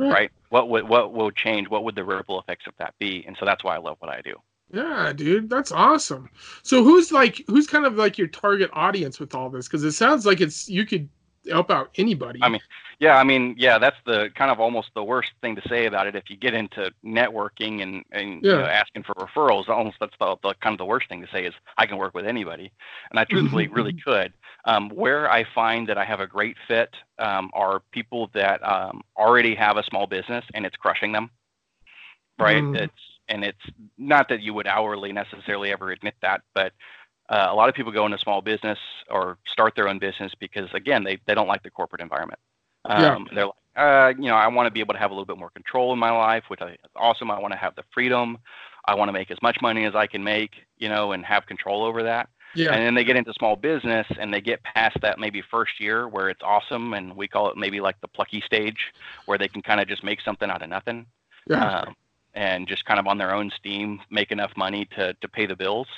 [0.00, 0.12] Right.
[0.12, 0.30] right?
[0.48, 1.68] What would what will change?
[1.68, 3.22] What would the ripple effects of that be?
[3.26, 4.34] And so that's why I love what I do.
[4.72, 6.30] Yeah, dude, that's awesome.
[6.62, 9.68] So who's like who's kind of like your target audience with all this?
[9.68, 11.08] Because it sounds like it's you could
[11.48, 12.40] help out anybody.
[12.42, 12.60] I mean,
[13.00, 16.06] yeah, I mean, yeah, that's the kind of almost the worst thing to say about
[16.06, 16.14] it.
[16.14, 18.52] If you get into networking and and yeah.
[18.52, 21.28] you know, asking for referrals, almost that's the, the kind of the worst thing to
[21.32, 22.70] say is I can work with anybody,
[23.10, 24.34] and I truthfully really could.
[24.66, 29.00] Um, where I find that I have a great fit um, are people that um,
[29.16, 31.30] already have a small business and it's crushing them,
[32.38, 32.62] right?
[32.62, 32.76] Mm.
[32.76, 32.92] It's
[33.30, 33.64] and it's
[33.96, 36.74] not that you would hourly necessarily ever admit that, but
[37.30, 40.68] uh, a lot of people go into small business or start their own business because
[40.74, 42.38] again they, they don't like the corporate environment
[42.84, 43.34] um, yeah.
[43.34, 45.38] they're like uh, you know i want to be able to have a little bit
[45.38, 48.36] more control in my life which is awesome i want to have the freedom
[48.86, 51.46] i want to make as much money as i can make you know and have
[51.46, 52.72] control over that yeah.
[52.72, 56.08] And then they get into small business and they get past that maybe first year
[56.08, 58.92] where it's awesome and we call it maybe like the plucky stage
[59.26, 61.06] where they can kind of just make something out of nothing.
[61.48, 61.82] Yeah.
[61.82, 61.94] Um,
[62.34, 65.56] and just kind of on their own steam make enough money to to pay the
[65.56, 65.88] bills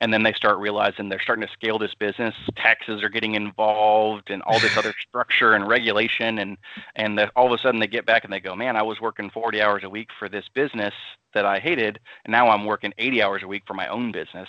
[0.00, 4.30] and then they start realizing they're starting to scale this business taxes are getting involved
[4.30, 6.56] and all this other structure and regulation and
[6.96, 9.00] and the, all of a sudden they get back and they go man i was
[9.00, 10.94] working 40 hours a week for this business
[11.34, 14.48] that i hated and now i'm working 80 hours a week for my own business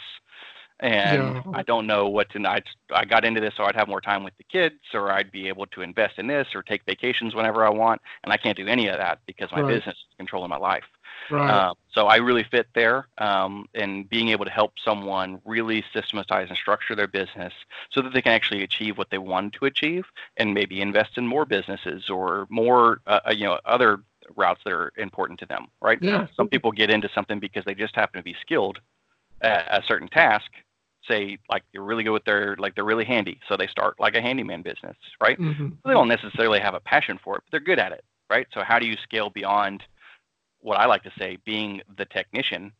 [0.80, 1.42] and yeah.
[1.54, 2.46] I don't know what to.
[2.46, 2.62] I
[2.94, 5.48] I got into this so I'd have more time with the kids, or I'd be
[5.48, 8.68] able to invest in this, or take vacations whenever I want, and I can't do
[8.68, 9.74] any of that because my right.
[9.74, 10.84] business is controlling my life.
[11.30, 11.50] Right.
[11.50, 16.50] Um, so I really fit there, um, and being able to help someone really systematize
[16.50, 17.54] and structure their business
[17.90, 20.06] so that they can actually achieve what they want to achieve,
[20.38, 24.04] and maybe invest in more businesses or more, uh, uh, you know, other
[24.36, 25.68] routes that are important to them.
[25.82, 25.98] Right.
[26.02, 26.28] Yeah.
[26.36, 28.80] Some people get into something because they just happen to be skilled
[29.42, 30.52] at a certain task,
[31.08, 34.16] say like you're really good with their like they're really handy so they start like
[34.16, 35.70] a handyman business right mm-hmm.
[35.86, 38.62] they don't necessarily have a passion for it but they're good at it right so
[38.64, 39.84] how do you scale beyond
[40.68, 42.72] what i like to say being the technician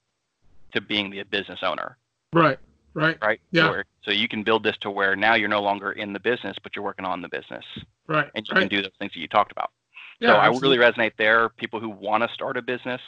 [0.74, 1.98] to being the business owner.
[2.34, 2.60] Right
[2.94, 3.18] right.
[3.22, 3.40] Right?
[3.52, 3.70] Yeah.
[3.70, 6.58] Where, so you can build this to where now you're no longer in the business
[6.62, 7.64] but you're working on the business.
[8.08, 8.62] Right and you right.
[8.62, 9.72] can do those things that you talked about.
[10.20, 10.80] Yeah, so absolutely.
[10.80, 11.50] i really resonate there.
[11.50, 13.02] People who want to start a business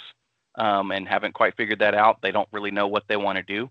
[0.56, 3.44] um, and haven't quite figured that out they don't really know what they want to
[3.44, 3.70] do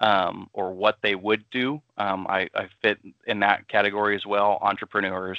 [0.00, 1.80] um, or what they would do.
[1.96, 5.38] Um, I, I, fit in that category as well, entrepreneurs.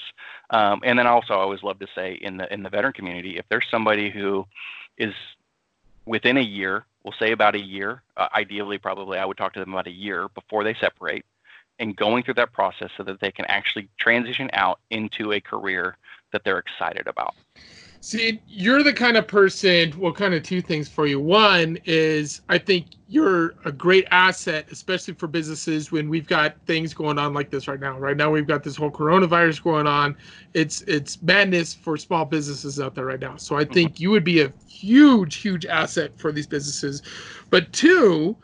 [0.49, 3.37] Um, and then also, I always love to say in the in the veteran community,
[3.37, 4.45] if there's somebody who
[4.97, 5.13] is
[6.05, 9.59] within a year, we'll say about a year, uh, ideally, probably I would talk to
[9.59, 11.25] them about a year before they separate,
[11.79, 15.97] and going through that process so that they can actually transition out into a career
[16.31, 17.33] that they're excited about.
[18.01, 21.19] See, you're the kind of person, well, kind of two things for you.
[21.19, 26.93] One is I think you're a great asset, especially for businesses when we've got things
[26.93, 27.99] going on like this right now.
[27.99, 30.15] Right now we've got this whole coronavirus going on.
[30.53, 33.35] It's it's madness for small businesses out there right now.
[33.35, 33.73] So I mm-hmm.
[33.73, 37.01] think you would be a huge, huge asset for these businesses.
[37.49, 38.37] But two,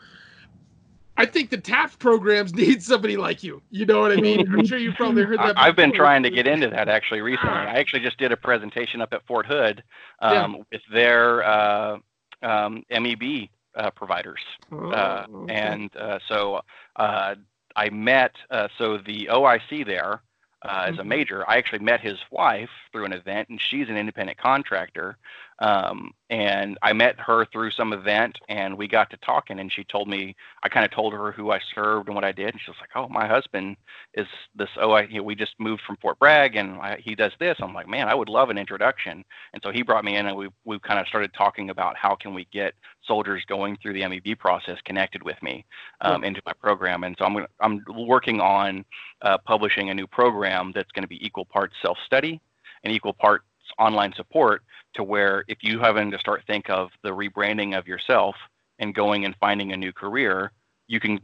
[1.16, 3.62] I think the TAPS programs need somebody like you.
[3.70, 4.40] You know what I mean?
[4.52, 5.54] I'm sure you've probably heard that.
[5.56, 7.52] I've been trying to get into that actually recently.
[7.52, 9.82] I actually just did a presentation up at Fort Hood
[10.20, 10.62] um, yeah.
[10.72, 11.98] with their uh,
[12.42, 14.40] um, MEB uh, providers,
[14.72, 15.54] oh, uh, okay.
[15.54, 16.62] and uh, so
[16.96, 17.34] uh,
[17.74, 18.32] I met.
[18.50, 20.22] Uh, so the OIC there
[20.62, 21.08] uh, as a mm-hmm.
[21.08, 21.48] major.
[21.48, 25.16] I actually met his wife through an event, and she's an independent contractor.
[25.58, 29.84] Um, and I met her through some event and we got to talking and she
[29.84, 32.48] told me, I kind of told her who I served and what I did.
[32.48, 33.76] And she was like, Oh, my husband
[34.14, 37.14] is this, oh, I, you know, we just moved from Fort Bragg and I, he
[37.14, 37.56] does this.
[37.60, 39.24] I'm like, man, I would love an introduction.
[39.54, 42.16] And so he brought me in and we, we kind of started talking about how
[42.16, 42.74] can we get
[43.06, 45.64] soldiers going through the MEB process connected with me
[46.00, 47.04] um, into my program.
[47.04, 48.84] And so I'm, gonna, I'm working on
[49.22, 52.40] uh, publishing a new program that's going to be equal parts self-study
[52.84, 53.44] and equal parts
[53.78, 54.62] online support
[54.94, 58.34] to where if you having to start think of the rebranding of yourself
[58.78, 60.52] and going and finding a new career,
[60.88, 61.20] you can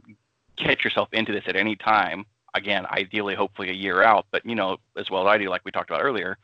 [0.57, 2.25] catch yourself into this at any time.
[2.55, 5.61] Again, ideally, hopefully a year out, but you know, as well as I do, like
[5.65, 6.37] we talked about earlier,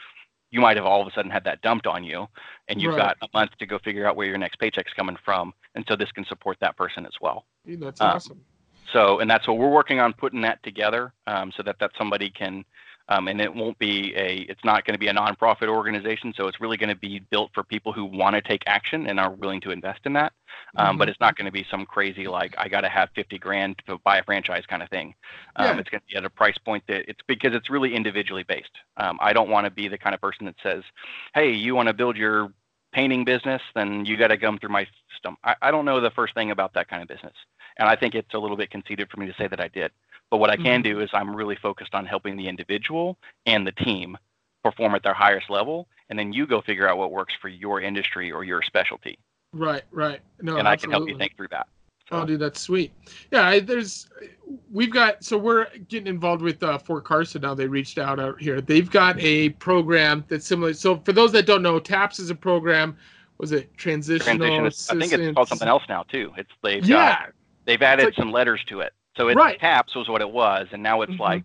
[0.51, 2.27] you might have all of a sudden had that dumped on you
[2.67, 3.15] and you've right.
[3.15, 5.53] got a month to go figure out where your next paycheck's coming from.
[5.75, 7.45] And so this can support that person as well.
[7.65, 8.41] that's um, awesome.
[8.91, 12.29] So, and that's what we're working on putting that together um, so that that somebody
[12.29, 12.65] can
[13.09, 16.47] um, and it won't be a it's not going to be a nonprofit organization so
[16.47, 19.31] it's really going to be built for people who want to take action and are
[19.31, 20.31] willing to invest in that.
[20.75, 20.97] Um, mm-hmm.
[20.99, 23.81] but it's not going to be some crazy like i got to have 50 grand
[23.87, 25.13] to buy a franchise kind of thing.
[25.55, 25.79] Um, yeah.
[25.79, 28.71] it's going to be at a price point that it's because it's really individually based.
[28.97, 30.83] Um, i don't want to be the kind of person that says
[31.33, 32.53] hey you want to build your
[32.91, 33.61] painting business?
[33.75, 36.51] Then you got to come through my system I, I don't know the first thing
[36.51, 37.33] about that kind of business.
[37.77, 39.91] And i think it's a little bit conceited for me to say that i did
[40.31, 40.93] but what I can mm-hmm.
[40.93, 44.17] do is I'm really focused on helping the individual and the team
[44.63, 47.81] perform at their highest level, and then you go figure out what works for your
[47.81, 49.17] industry or your specialty.
[49.53, 50.19] Right, right.
[50.41, 50.71] No, and absolutely.
[50.71, 51.67] I can help you think through that.
[52.09, 52.21] So.
[52.21, 52.91] Oh, dude, that's sweet.
[53.31, 54.09] Yeah, I, there's,
[54.71, 57.53] we've got, so we're getting involved with uh, Fort Carson now.
[57.53, 58.61] They reached out out here.
[58.61, 60.73] They've got a program that's similar.
[60.73, 62.97] So for those that don't know, TAPS is a program.
[63.37, 64.37] Was it transitional?
[64.37, 65.01] Transition.
[65.01, 66.33] I think it's called something else now too.
[66.35, 67.25] It's they've yeah.
[67.25, 67.33] Got,
[67.65, 68.91] they've added like, some letters to it.
[69.19, 69.59] So it right.
[69.59, 71.21] taps was what it was, and now it's mm-hmm.
[71.21, 71.43] like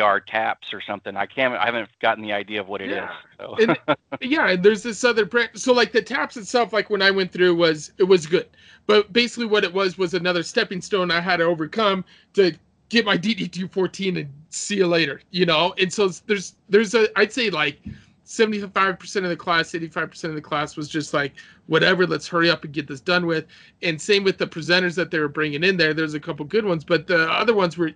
[0.00, 1.16] AR taps or something.
[1.16, 1.52] I can't.
[1.54, 3.10] I haven't gotten the idea of what it yeah.
[3.10, 3.16] is.
[3.38, 3.56] So.
[3.58, 5.50] and, yeah, and there's this other brand.
[5.54, 8.48] So like the taps itself, like when I went through, was it was good,
[8.86, 12.56] but basically what it was was another stepping stone I had to overcome to
[12.88, 15.20] get my DD214 and see you later.
[15.32, 17.80] You know, and so there's there's a I'd say like
[18.26, 21.32] 75% of the class, 85% of the class was just like,
[21.66, 23.46] whatever, let's hurry up and get this done with.
[23.82, 25.94] And same with the presenters that they were bringing in there.
[25.94, 27.92] There's a couple good ones, but the other ones were,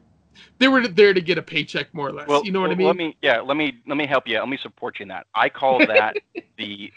[0.59, 2.29] they were there to get a paycheck more or less.
[2.29, 2.87] Well, you know what well, I mean?
[2.87, 4.39] Let me, yeah, let me, let me help you.
[4.39, 5.27] Let me support you in that.
[5.35, 6.17] I call that
[6.57, 6.93] the,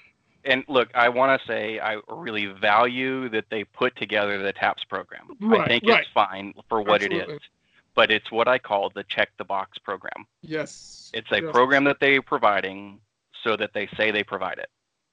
[0.46, 4.84] and look, I want to say I really value that they put together the TAPS
[4.84, 5.30] program.
[5.42, 6.02] Right, I think right.
[6.02, 7.34] it's fine for what Absolutely.
[7.34, 7.42] it is
[7.96, 10.26] but it's what I call the check the box program.
[10.42, 11.12] Yes.
[11.14, 11.52] It's a yes.
[11.52, 13.00] program that they're providing
[13.44, 14.70] so that they say they provide it.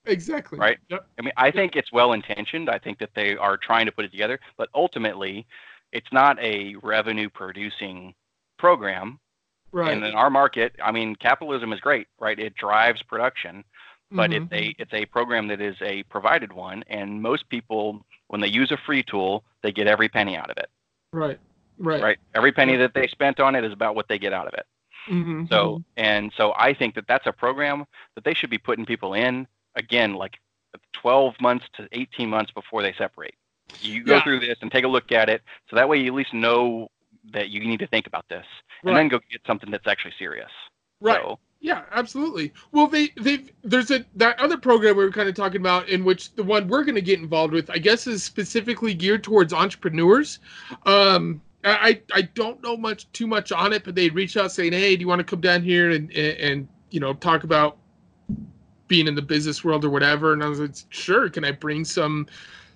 [0.07, 0.59] Exactly.
[0.59, 0.79] Right.
[0.89, 1.07] Yep.
[1.19, 1.55] I mean, I yep.
[1.55, 2.71] think it's well intentioned.
[2.71, 5.47] I think that they are trying to put it together, but ultimately,
[5.93, 8.15] it's not a revenue producing
[8.59, 9.19] program.
[9.73, 9.93] Right.
[9.93, 12.39] And in our market, I mean, capitalism is great, right?
[12.39, 13.63] It drives production,
[14.11, 14.53] but mm-hmm.
[14.53, 18.49] it's a it's a program that is a provided one, and most people, when they
[18.49, 20.69] use a free tool, they get every penny out of it.
[21.13, 21.39] Right.
[21.79, 22.03] Right.
[22.03, 22.19] Right.
[22.35, 24.67] Every penny that they spent on it is about what they get out of it.
[25.09, 25.47] Mm-hmm.
[25.47, 25.83] So mm-hmm.
[25.97, 27.85] and so I think that that's a program
[28.15, 29.47] that they should be putting people in
[29.77, 30.39] again, like
[30.93, 33.35] 12 months to 18 months before they separate.
[33.81, 34.23] You go yeah.
[34.23, 36.89] through this and take a look at it, so that way you at least know
[37.33, 38.45] that you need to think about this,
[38.85, 40.51] and then go get something that's actually serious.
[41.01, 41.21] Right.
[41.23, 42.53] So, yeah, absolutely.
[42.73, 46.05] Well, they they've there's a that other program we were kind of talking about in
[46.05, 49.53] which the one we're going to get involved with, I guess, is specifically geared towards
[49.53, 50.39] entrepreneurs.
[50.87, 54.73] Um, I I don't know much too much on it, but they reached out saying,
[54.73, 57.77] "Hey, do you want to come down here and, and, and you know talk about
[58.89, 61.29] being in the business world or whatever?" And I was like, "Sure.
[61.29, 62.27] Can I bring some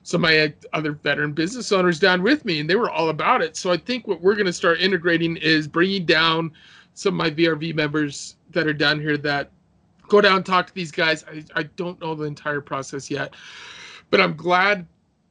[0.03, 3.41] some of my other veteran business owners down with me?" And they were all about
[3.41, 3.57] it.
[3.57, 6.53] So I think what we're going to start integrating is bringing down
[6.93, 9.51] some of my VRV members that are down here that
[10.09, 11.25] go down and talk to these guys.
[11.25, 13.35] I I don't know the entire process yet,
[14.11, 14.87] but I'm glad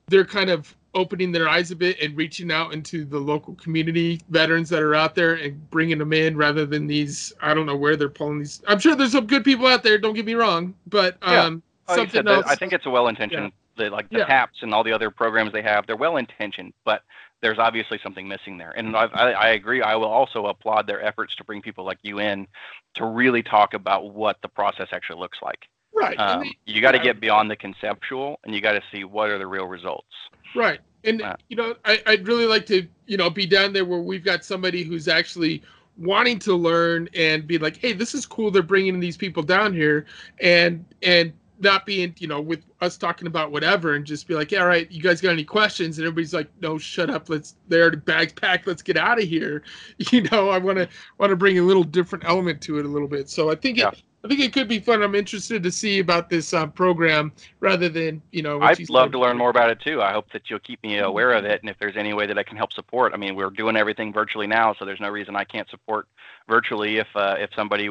[0.08, 4.22] they're kind of opening their eyes a bit and reaching out into the local community
[4.30, 7.76] veterans that are out there and bringing them in rather than these i don't know
[7.76, 10.34] where they're pulling these i'm sure there's some good people out there don't get me
[10.34, 11.96] wrong but um yeah.
[11.96, 13.88] something else i think it's a well-intentioned yeah.
[13.90, 14.26] like the yeah.
[14.26, 17.04] taps and all the other programs they have they're well-intentioned but
[17.42, 21.02] there's obviously something missing there and I, I, I agree i will also applaud their
[21.02, 22.48] efforts to bring people like you in
[22.96, 26.20] to really talk about what the process actually looks like Right.
[26.20, 29.38] Um, you got to get beyond the conceptual, and you got to see what are
[29.38, 30.08] the real results.
[30.56, 30.80] Right.
[31.04, 34.00] And uh, you know, I, I'd really like to, you know, be down there where
[34.00, 35.62] we've got somebody who's actually
[35.98, 38.52] wanting to learn and be like, hey, this is cool.
[38.52, 40.06] They're bringing these people down here,
[40.40, 44.52] and and not being, you know, with us talking about whatever, and just be like,
[44.52, 45.98] yeah, all right, you guys got any questions?
[45.98, 47.30] And everybody's like, no, shut up.
[47.30, 47.56] Let's.
[47.68, 48.66] They're bags packed.
[48.68, 49.64] Let's get out of here.
[50.12, 50.88] You know, I want to
[51.18, 53.30] want to bring a little different element to it a little bit.
[53.30, 53.90] So I think yeah.
[53.90, 55.04] it I think it could be fun.
[55.04, 58.62] I'm interested to see about this uh, program rather than you know.
[58.62, 60.02] I'd love to learn more about it too.
[60.02, 62.38] I hope that you'll keep me aware of it, and if there's any way that
[62.38, 63.14] I can help support.
[63.14, 66.08] I mean, we're doing everything virtually now, so there's no reason I can't support
[66.48, 67.00] virtually.
[67.00, 67.90] If uh, if somebody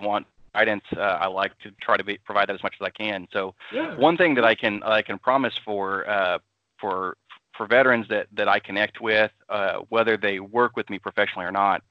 [0.00, 2.90] wants guidance, uh, I like to try to be, provide that as much as I
[2.90, 3.26] can.
[3.32, 3.96] So yeah.
[3.96, 6.38] one thing that I can I can promise for uh,
[6.78, 7.16] for
[7.56, 11.52] for veterans that that I connect with, uh, whether they work with me professionally or
[11.52, 11.82] not,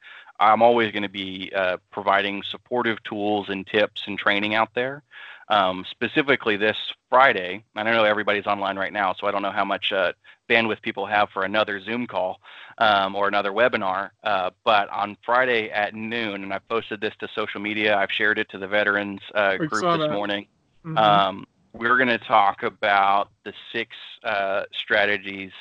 [0.41, 5.03] I'm always going to be uh, providing supportive tools and tips and training out there.
[5.49, 6.77] Um, specifically this
[7.09, 10.13] Friday, I don't know everybody's online right now, so I don't know how much uh,
[10.49, 12.39] bandwidth people have for another Zoom call
[12.77, 14.11] um, or another webinar.
[14.23, 18.39] Uh, but on Friday at noon, and I posted this to social media, I've shared
[18.39, 20.11] it to the veterans uh, group this that.
[20.11, 20.47] morning.
[20.85, 20.97] Mm-hmm.
[20.97, 25.51] Um, we're going to talk about the six uh, strategies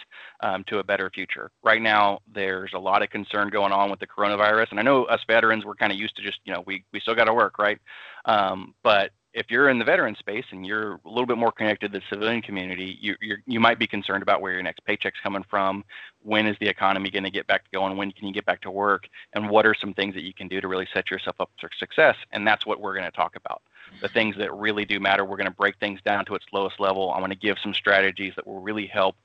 [0.40, 1.50] um, to a better future.
[1.62, 5.04] Right now, there's a lot of concern going on with the coronavirus, and I know
[5.04, 7.34] us veterans we're kind of used to just you know we we still got to
[7.34, 7.78] work, right?
[8.24, 11.92] Um, but if you're in the veteran space and you're a little bit more connected
[11.92, 15.20] to the civilian community, you you you might be concerned about where your next paycheck's
[15.22, 15.84] coming from.
[16.22, 17.96] When is the economy going to get back to going?
[17.96, 19.08] When can you get back to work?
[19.34, 21.70] And what are some things that you can do to really set yourself up for
[21.78, 22.16] success?
[22.32, 23.62] And that's what we're going to talk about.
[24.00, 25.24] The things that really do matter.
[25.24, 27.12] We're going to break things down to its lowest level.
[27.12, 29.16] I want to give some strategies that will really help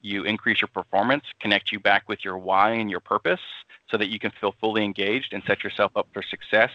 [0.00, 3.40] you increase your performance, connect you back with your why and your purpose
[3.90, 6.70] so that you can feel fully engaged and set yourself up for success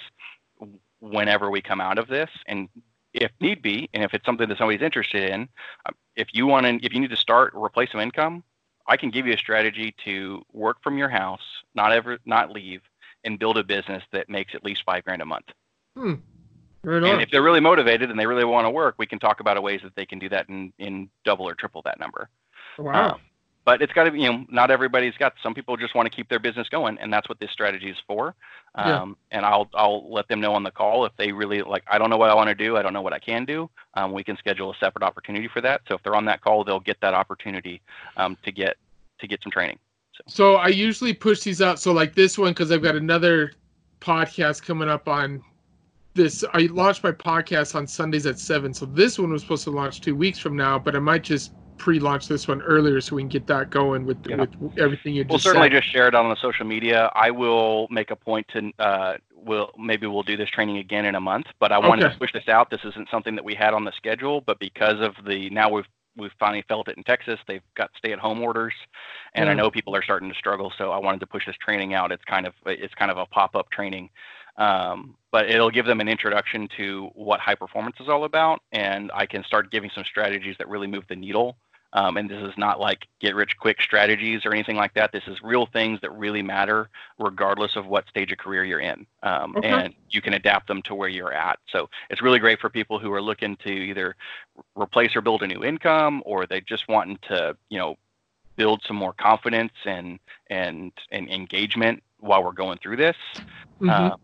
[0.99, 2.29] whenever we come out of this.
[2.47, 2.69] And
[3.13, 5.49] if need be, and if it's something that somebody's interested in,
[5.85, 8.43] um, if you want to, if you need to start or replace some income,
[8.87, 11.41] I can give you a strategy to work from your house,
[11.75, 12.81] not ever, not leave,
[13.23, 15.45] and build a business that makes at least five grand a month.
[15.95, 16.15] Hmm.
[16.83, 19.39] Right and if they're really motivated and they really want to work, we can talk
[19.39, 22.27] about ways that they can do that in, in double or triple that number.
[22.79, 23.11] Wow.
[23.11, 23.19] Um,
[23.63, 25.33] but it's got to be, you know, not everybody's got.
[25.43, 27.97] Some people just want to keep their business going, and that's what this strategy is
[28.07, 28.33] for.
[28.73, 29.37] Um, yeah.
[29.37, 31.83] And I'll I'll let them know on the call if they really like.
[31.87, 32.77] I don't know what I want to do.
[32.77, 33.69] I don't know what I can do.
[33.93, 35.81] Um, we can schedule a separate opportunity for that.
[35.87, 37.81] So if they're on that call, they'll get that opportunity
[38.17, 38.77] um, to get
[39.19, 39.77] to get some training.
[40.13, 40.23] So.
[40.27, 41.79] so I usually push these out.
[41.79, 43.51] So like this one, because I've got another
[43.99, 45.43] podcast coming up on
[46.13, 46.43] this.
[46.53, 48.73] I launched my podcast on Sundays at seven.
[48.73, 51.53] So this one was supposed to launch two weeks from now, but I might just
[51.81, 54.35] pre-launch this one earlier so we can get that going with yeah.
[54.35, 55.81] with everything you we'll just certainly said.
[55.81, 59.71] just share it on the social media i will make a point to uh we'll
[59.79, 62.13] maybe we'll do this training again in a month but i wanted okay.
[62.13, 65.01] to push this out this isn't something that we had on the schedule but because
[65.01, 68.75] of the now we've we've finally felt it in texas they've got stay-at-home orders
[69.33, 69.51] and yeah.
[69.51, 72.11] i know people are starting to struggle so i wanted to push this training out
[72.11, 74.07] it's kind of it's kind of a pop-up training
[74.57, 79.11] um, but it'll give them an introduction to what high performance is all about and
[79.13, 81.55] i can start giving some strategies that really move the needle
[81.93, 85.11] um, and this is not like get rich quick strategies or anything like that.
[85.11, 86.89] This is real things that really matter,
[87.19, 89.05] regardless of what stage of career you're in.
[89.23, 89.69] Um, okay.
[89.69, 91.59] And you can adapt them to where you're at.
[91.69, 94.15] So it's really great for people who are looking to either
[94.75, 97.97] replace or build a new income, or they just wanting to, you know,
[98.55, 103.17] build some more confidence and and and engagement while we're going through this.
[103.81, 104.15] Mm-hmm.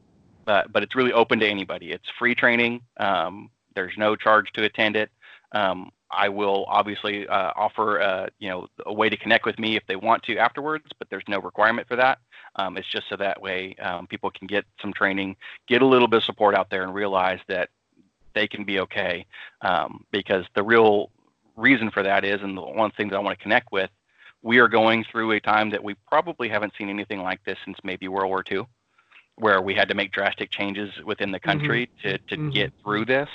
[0.48, 1.91] But but it's really open to anybody.
[1.91, 2.82] It's free training.
[3.00, 5.12] Um, there's no charge to attend it.
[5.52, 9.76] Um, I will obviously uh, offer uh, you know a way to connect with me
[9.76, 12.20] if they want to afterwards, but there's no requirement for that.
[12.56, 15.36] Um, it's just so that way um, people can get some training,
[15.68, 17.70] get a little bit of support out there, and realize that
[18.34, 19.26] they can be okay.
[19.62, 21.12] Um, because the real
[21.58, 23.89] reason for that is, and the one thing that I want to connect with,
[24.43, 27.78] we are going through a time that we probably haven't seen anything like this since
[27.84, 28.66] maybe World War II,
[29.38, 32.10] where we had to make drastic changes within the country mm-hmm.
[32.10, 32.50] to to mm-hmm.
[32.50, 33.30] get through this.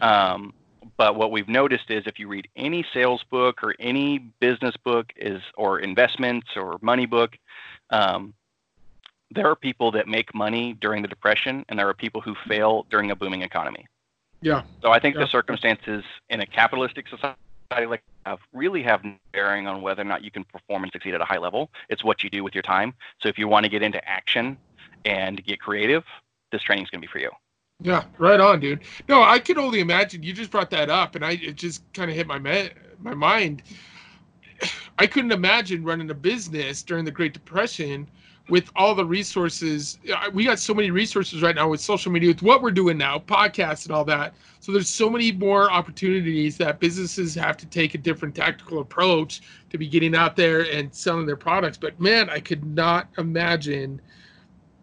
[0.00, 0.52] Um,
[0.96, 5.12] but what we've noticed is if you read any sales book or any business book
[5.16, 7.36] is or investments or money book,
[7.90, 8.34] um,
[9.30, 12.86] there are people that make money during the depression, and there are people who fail
[12.90, 13.86] during a booming economy.
[14.40, 14.62] Yeah.
[14.82, 15.22] So I think yeah.
[15.22, 17.36] the circumstances in a capitalistic society
[17.86, 21.20] like have really have bearing on whether or not you can perform and succeed at
[21.20, 21.70] a high level.
[21.88, 22.94] It's what you do with your time.
[23.20, 24.56] So if you want to get into action
[25.04, 26.04] and get creative,
[26.52, 27.30] this training is going to be for you.
[27.80, 28.80] Yeah, right on, dude.
[29.08, 30.22] No, I could only imagine.
[30.22, 33.14] You just brought that up, and I it just kind of hit my me- my
[33.14, 33.62] mind.
[34.98, 38.08] I couldn't imagine running a business during the Great Depression
[38.48, 39.98] with all the resources.
[40.32, 43.18] We got so many resources right now with social media, with what we're doing now,
[43.18, 44.34] podcasts and all that.
[44.58, 49.42] So there's so many more opportunities that businesses have to take a different tactical approach
[49.70, 51.76] to be getting out there and selling their products.
[51.76, 54.00] But man, I could not imagine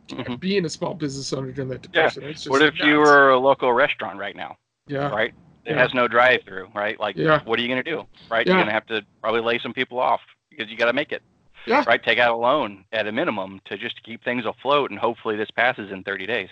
[0.07, 0.35] mm-hmm.
[0.35, 2.23] being a small business owner during that depression.
[2.23, 2.33] Yeah.
[2.47, 2.85] what if nuts.
[2.85, 4.57] you were a local restaurant right now?
[4.87, 5.09] Yeah.
[5.09, 5.33] Right.
[5.65, 5.81] It yeah.
[5.81, 6.99] has no drive-through, right?
[6.99, 7.41] Like, yeah.
[7.43, 8.05] what are you going to do?
[8.29, 8.45] Right.
[8.45, 8.53] Yeah.
[8.53, 11.11] You're going to have to probably lay some people off because you got to make
[11.11, 11.23] it.
[11.65, 11.83] Yeah.
[11.87, 12.03] Right.
[12.03, 15.49] Take out a loan at a minimum to just keep things afloat, and hopefully this
[15.49, 16.49] passes in 30 days.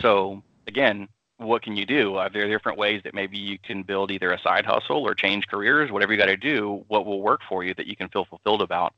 [0.00, 2.16] So again, what can you do?
[2.16, 5.46] Are there different ways that maybe you can build either a side hustle or change
[5.46, 8.24] careers, whatever you got to do, what will work for you that you can feel
[8.24, 8.94] fulfilled about?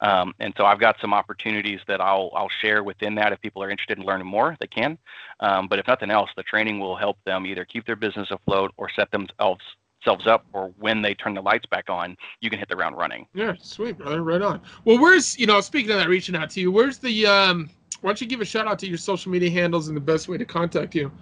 [0.00, 3.62] Um, and so I've got some opportunities that I'll I'll share within that if people
[3.62, 4.98] are interested in learning more, they can.
[5.40, 8.72] Um, but if nothing else, the training will help them either keep their business afloat
[8.76, 9.62] or set themselves
[10.02, 12.96] themselves up or when they turn the lights back on, you can hit the ground
[12.96, 13.26] running.
[13.34, 14.22] Yeah, sweet, brother.
[14.22, 14.62] Right on.
[14.84, 17.70] Well, where's you know, speaking of that, reaching out to you, where's the um
[18.00, 20.28] why don't you give a shout out to your social media handles and the best
[20.28, 21.12] way to contact you?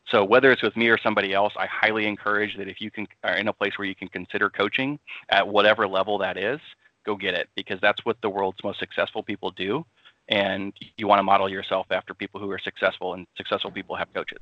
[0.09, 3.07] So whether it's with me or somebody else, I highly encourage that if you can
[3.23, 4.99] are in a place where you can consider coaching
[5.29, 6.61] at whatever level that is,
[7.05, 9.85] go get it because that's what the world's most successful people do.
[10.29, 14.13] And you want to model yourself after people who are successful, and successful people have
[14.15, 14.41] coaches.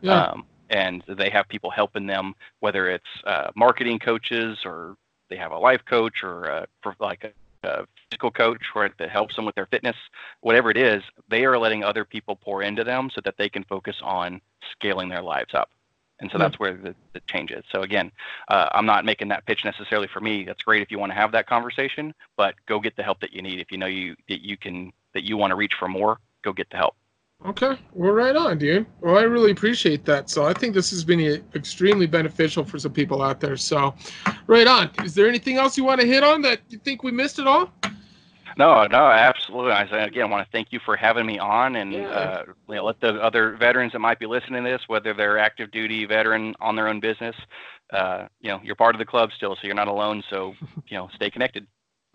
[0.00, 0.22] Yeah.
[0.22, 4.96] Um, and they have people helping them, whether it's uh, marketing coaches or
[5.28, 6.66] they have a life coach or a,
[7.00, 8.62] like a, a physical coach
[8.98, 9.96] that helps them with their fitness,
[10.40, 13.64] whatever it is, they are letting other people pour into them so that they can
[13.64, 14.40] focus on
[14.72, 15.70] scaling their lives up
[16.20, 16.42] and so mm-hmm.
[16.42, 17.64] that's where the, the change is.
[17.70, 18.10] So again,
[18.48, 20.44] uh, I'm not making that pitch necessarily for me.
[20.44, 23.32] That's great if you want to have that conversation, but go get the help that
[23.32, 23.60] you need.
[23.60, 26.52] If you know you that you can that you want to reach for more, go
[26.52, 26.94] get the help.
[27.46, 28.84] Okay, well, right on, dude.
[29.00, 30.28] Well, I really appreciate that.
[30.28, 31.20] So I think this has been
[31.54, 33.56] extremely beneficial for some people out there.
[33.56, 33.94] So,
[34.48, 34.90] right on.
[35.04, 37.46] Is there anything else you want to hit on that you think we missed at
[37.46, 37.72] all?
[38.58, 39.70] No, no, absolutely.
[39.70, 42.08] I again want to thank you for having me on, and yeah.
[42.08, 45.38] uh, you know, let the other veterans that might be listening to this, whether they're
[45.38, 47.36] active duty veteran on their own business,
[47.92, 50.24] uh, you know, you're part of the club still, so you're not alone.
[50.28, 50.54] So,
[50.88, 51.68] you know, stay connected.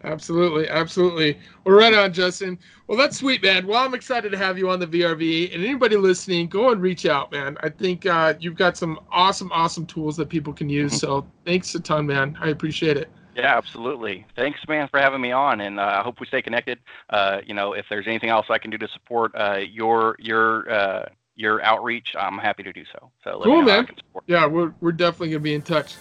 [0.03, 1.39] Absolutely, absolutely.
[1.63, 2.59] Well, right on, Justin.
[2.87, 3.65] Well, that's sweet, man.
[3.65, 7.05] Well, I'm excited to have you on the VRV, and anybody listening, go and reach
[7.05, 7.55] out, man.
[7.63, 10.93] I think uh, you've got some awesome, awesome tools that people can use.
[10.99, 12.37] So, thanks a ton, man.
[12.41, 13.09] I appreciate it.
[13.35, 14.25] Yeah, absolutely.
[14.35, 16.79] Thanks, man, for having me on, and uh, I hope we stay connected.
[17.09, 20.71] Uh, you know, if there's anything else I can do to support uh, your your
[20.71, 23.11] uh, your outreach, I'm happy to do so.
[23.23, 23.87] So cool, man.
[24.27, 25.95] Yeah, we're we're definitely gonna be in touch.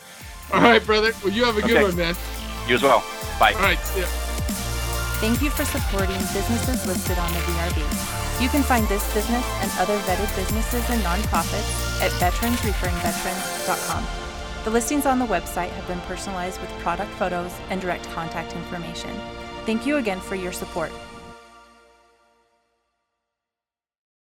[0.52, 1.12] All right, brother.
[1.24, 2.14] Well, you have a good one, man.
[2.68, 3.02] You as well.
[3.40, 3.54] Bye.
[3.54, 3.78] All right.
[3.96, 4.04] Yeah.
[5.22, 8.22] Thank you for supporting businesses listed on the VRV.
[8.42, 14.21] You can find this business and other vetted businesses and nonprofits at veteransreferringveterans.com.
[14.64, 19.10] The listings on the website have been personalized with product photos and direct contact information.
[19.66, 20.92] Thank you again for your support.